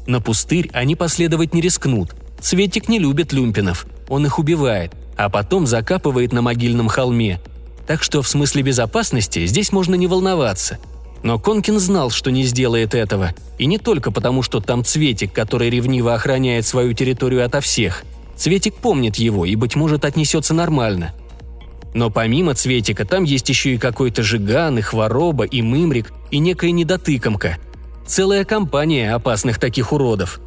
[0.05, 2.15] На пустырь они последовать не рискнут.
[2.41, 7.39] Светик не любит люмпинов, он их убивает, а потом закапывает на могильном холме.
[7.87, 10.77] Так что в смысле безопасности здесь можно не волноваться–
[11.23, 13.33] но Конкин знал, что не сделает этого.
[13.57, 18.03] И не только потому, что там Цветик, который ревниво охраняет свою территорию ото всех.
[18.35, 21.13] Цветик помнит его и, быть может, отнесется нормально.
[21.93, 26.71] Но помимо Цветика там есть еще и какой-то Жиган, и Хвороба, и Мымрик, и некая
[26.71, 27.57] недотыкомка.
[28.05, 30.39] Целая компания опасных таких уродов.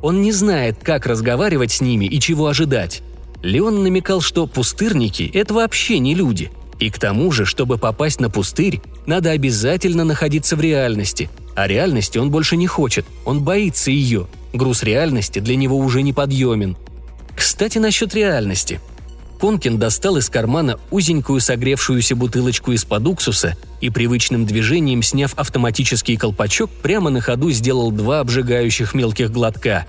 [0.00, 3.02] Он не знает, как разговаривать с ними и чего ожидать.
[3.42, 8.30] Леон намекал, что пустырники– это вообще не люди– и к тому же, чтобы попасть на
[8.30, 11.28] пустырь, надо обязательно находиться в реальности.
[11.56, 14.28] А реальности он больше не хочет, он боится ее.
[14.52, 16.76] Груз реальности для него уже неподъемен.
[17.34, 18.80] Кстати, насчет реальности.
[19.40, 26.70] Конкин достал из кармана узенькую согревшуюся бутылочку из-под уксуса и привычным движением, сняв автоматический колпачок,
[26.70, 29.86] прямо на ходу сделал два обжигающих мелких глотка.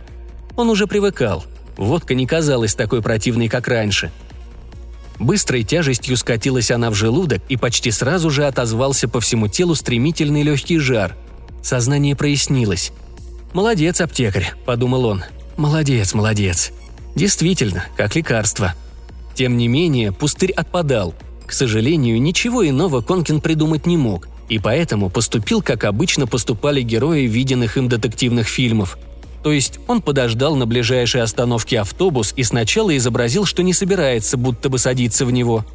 [0.55, 1.45] Он уже привыкал.
[1.77, 4.11] Водка не казалась такой противной, как раньше–
[5.19, 10.43] Быстрой тяжестью скатилась она в желудок, и почти сразу же отозвался по всему телу стремительный
[10.43, 11.15] легкий жар.
[11.61, 12.93] Сознание прояснилось.
[13.53, 15.23] «Молодец, аптекарь»,— подумал он.
[15.57, 16.71] «Молодец, молодец.
[17.15, 18.73] Действительно, как лекарство».
[19.39, 21.15] Тем не менее, пустырь отпадал.
[21.45, 27.21] К сожалению, ничего иного Конкин придумать не мог, и поэтому поступил, как обычно поступали герои
[27.21, 28.97] виденных им детективных фильмов—
[29.41, 34.67] то есть он подождал на ближайшей остановке автобус и сначала изобразил, что не собирается, будто
[34.67, 35.65] бы садиться в него.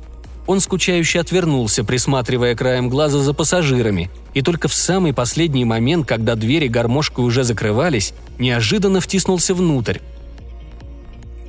[0.46, 6.34] Он скучающе отвернулся, присматривая краем глаза за пассажирами, и только в самый последний момент, когда
[6.34, 10.00] двери гармошкой уже закрывались, неожиданно втиснулся внутрь.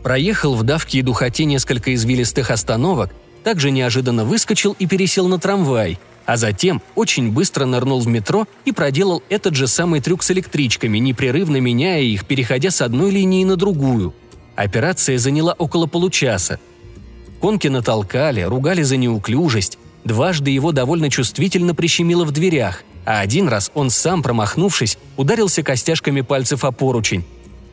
[0.05, 3.09] Проехал в давке и духоте несколько извилистых остановок,
[3.43, 8.71] также неожиданно выскочил и пересел на трамвай– а затем очень быстро нырнул в метро и
[8.71, 13.55] проделал этот же самый трюк с электричками, непрерывно меняя их, переходя с одной линии на
[13.55, 14.13] другую.
[14.55, 16.59] Операция заняла около получаса.
[17.41, 19.77] Конки натолкали, ругали за неуклюжесть.
[20.03, 26.21] Дважды его довольно чувствительно прищемило в дверях, а один раз он сам, промахнувшись, ударился костяшками
[26.21, 27.25] пальцев о поручень.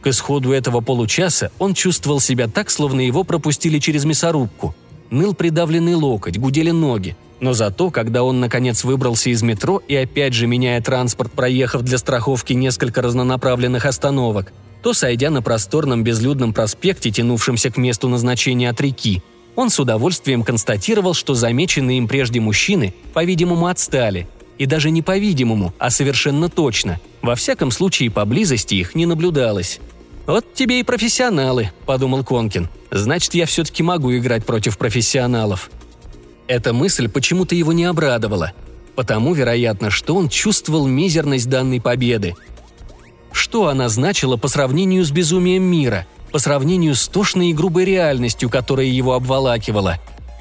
[0.02, 4.74] К исходу этого получаса он чувствовал себя так, словно его пропустили через мясорубку.
[5.10, 10.34] Ныл придавленный локоть, гудели ноги, но зато, когда он наконец выбрался из метро и опять
[10.34, 14.52] же, меняя транспорт, проехав для страховки несколько разнонаправленных остановок,
[14.82, 19.22] то, сойдя на просторном безлюдном проспекте, тянувшемся к месту назначения от реки,
[19.54, 24.26] он с удовольствием констатировал, что замеченные им прежде мужчины, по-видимому, отстали.
[24.58, 27.00] И даже не по-видимому, а совершенно точно.
[27.20, 29.80] Во всяком случае, поблизости их не наблюдалось.
[30.26, 32.68] «Вот тебе и профессионалы»,– подумал Конкин.
[32.90, 35.70] «Значит, я все-таки могу играть против профессионалов».
[36.46, 38.52] Эта мысль почему-то его не обрадовала.
[38.94, 42.34] Потому, вероятно, что он чувствовал мизерность данной победы.
[43.32, 48.50] Что она значила по сравнению с безумием мира, по сравнению с тошной и грубой реальностью,
[48.50, 49.98] которая его обволакивала?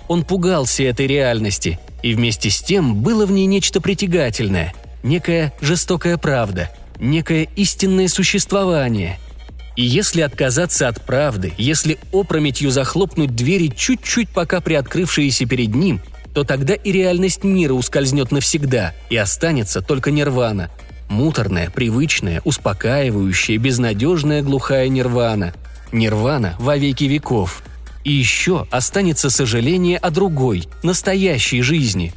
[0.10, 6.18] Он пугался этой реальности, и вместе с тем было в ней нечто притягательное, некая жестокая
[6.18, 9.18] правда, некое истинное существование–
[9.76, 16.02] и если отказаться от правды, если опрометью захлопнуть двери чуть-чуть пока приоткрывшиеся перед ним,
[16.34, 20.70] то тогда и реальность мира ускользнет навсегда, и останется только нирвана.
[21.10, 25.54] Муторная, привычная, успокаивающая, безнадежная глухая нирвана.
[25.92, 27.64] Нирвана во веки веков.
[28.04, 32.14] И еще останется сожаление о другой, настоящей жизни.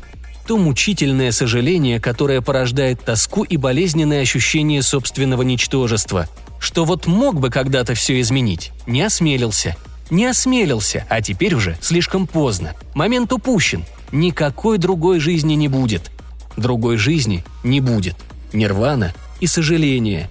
[0.46, 6.28] То мучительное сожаление, которое порождает тоску и болезненное ощущение собственного ничтожества–
[6.64, 9.76] что вот мог бы когда-то все изменить, не осмелился.
[10.10, 12.74] Не осмелился, а теперь уже слишком поздно.
[12.94, 13.84] Момент упущен.
[14.12, 16.10] Никакой другой жизни не будет.
[16.56, 18.16] Другой жизни не будет.
[18.52, 20.30] Нирвана и сожаление.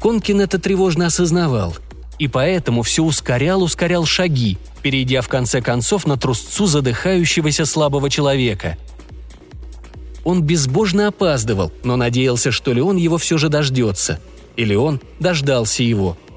[0.00, 1.76] Конкин это тревожно осознавал.
[2.18, 8.76] И поэтому все ускорял-ускорял шаги, перейдя в конце концов на трусцу задыхающегося слабого человека.
[10.24, 14.20] Он безбожно опаздывал, но надеялся, что Леон его все же дождется.
[14.56, 16.16] Или он дождался его–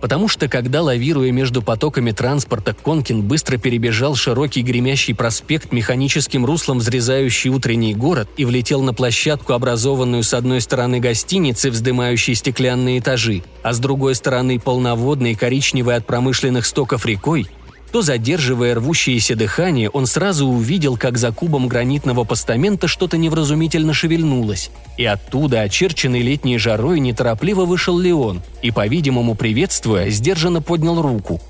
[0.00, 6.78] потому что когда, лавируя между потоками транспорта, Конкин быстро перебежал широкий гремящий проспект механическим руслом,
[6.78, 13.42] взрезающий утренний город, и влетел на площадку, образованную с одной стороны гостиницы, вздымающей стеклянные этажи,
[13.62, 17.46] а с другой стороны полноводной коричневой от промышленных стоков рекой,
[17.92, 24.70] то, задерживая рвущееся дыхание, он сразу увидел, как за кубом гранитного постамента что-то невразумительно шевельнулось.
[24.96, 31.40] И оттуда, очерченный летней жарой, неторопливо вышел Леон и, по-видимому, приветствуя, сдержанно поднял руку.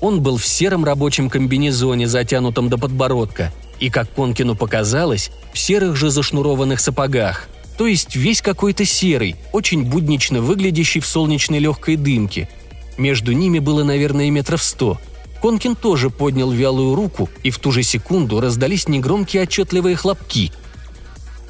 [0.00, 5.96] Он был в сером рабочем комбинезоне, затянутом до подбородка, и, как Конкину показалось, в серых
[5.96, 7.48] же зашнурованных сапогах.
[7.76, 12.48] То есть весь какой-то серый, очень буднично выглядящий в солнечной легкой дымке.
[12.96, 15.00] Между ними было, наверное, метров сто–
[15.40, 20.52] Конкин тоже поднял вялую руку, и в ту же секунду раздались негромкие отчетливые хлопки.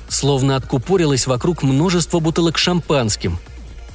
[0.08, 3.38] Словно откупорилось вокруг множество бутылок шампанским.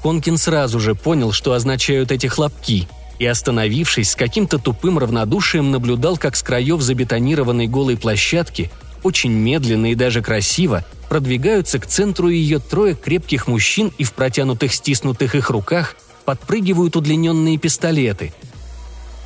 [0.03, 2.87] Конкин сразу же понял, что означают эти хлопки,
[3.19, 8.71] и, остановившись, с каким-то тупым равнодушием наблюдал, как с краев забетонированной голой площадки
[9.03, 14.73] очень медленно и даже красиво продвигаются к центру ее трое крепких мужчин и в протянутых
[14.73, 15.95] стиснутых их руках
[16.25, 18.33] подпрыгивают удлиненные пистолеты–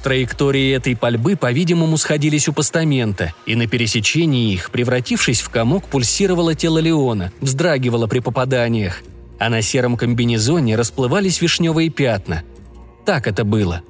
[0.03, 6.55] Траектории этой пальбы, по-видимому, сходились у постамента, и на пересечении их, превратившись в комок, пульсировало
[6.55, 9.01] тело Леона, вздрагивало при попаданиях,
[9.39, 12.43] а на сером комбинезоне расплывались вишневые пятна.
[13.05, 13.81] Так это было.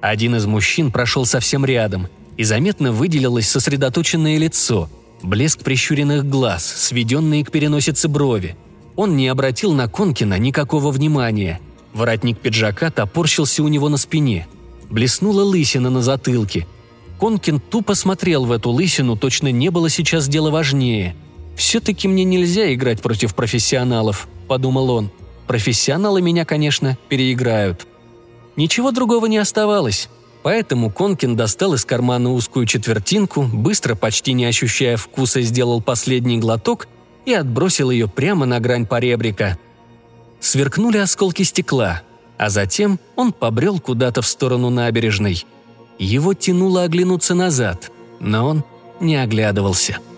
[0.00, 4.90] Один из мужчин прошел совсем рядом, и заметно выделилось сосредоточенное лицо,
[5.22, 8.56] блеск прищуренных глаз, сведенные к переносице брови.
[8.96, 11.60] Он не обратил на Конкина никакого внимания.
[11.92, 14.48] Воротник пиджака топорщился у него на спине–
[14.90, 16.66] Блеснула лысина на затылке.
[17.18, 21.14] Конкин тупо смотрел в эту лысину, точно не было сейчас дела важнее.
[21.56, 25.10] «Все-таки мне нельзя играть против профессионалов»,– подумал он.
[25.46, 27.86] «Профессионалы меня, конечно, переиграют».
[28.56, 30.08] Ничего другого не оставалось.
[30.42, 36.88] Поэтому Конкин достал из кармана узкую четвертинку, быстро, почти не ощущая вкуса, сделал последний глоток
[37.26, 39.58] и отбросил ее прямо на грань поребрика.
[40.40, 42.02] Сверкнули осколки стекла
[42.40, 45.44] а затем он побрел куда-то в сторону набережной.
[45.98, 48.64] Его тянуло оглянуться назад, но он
[48.98, 49.98] не оглядывался–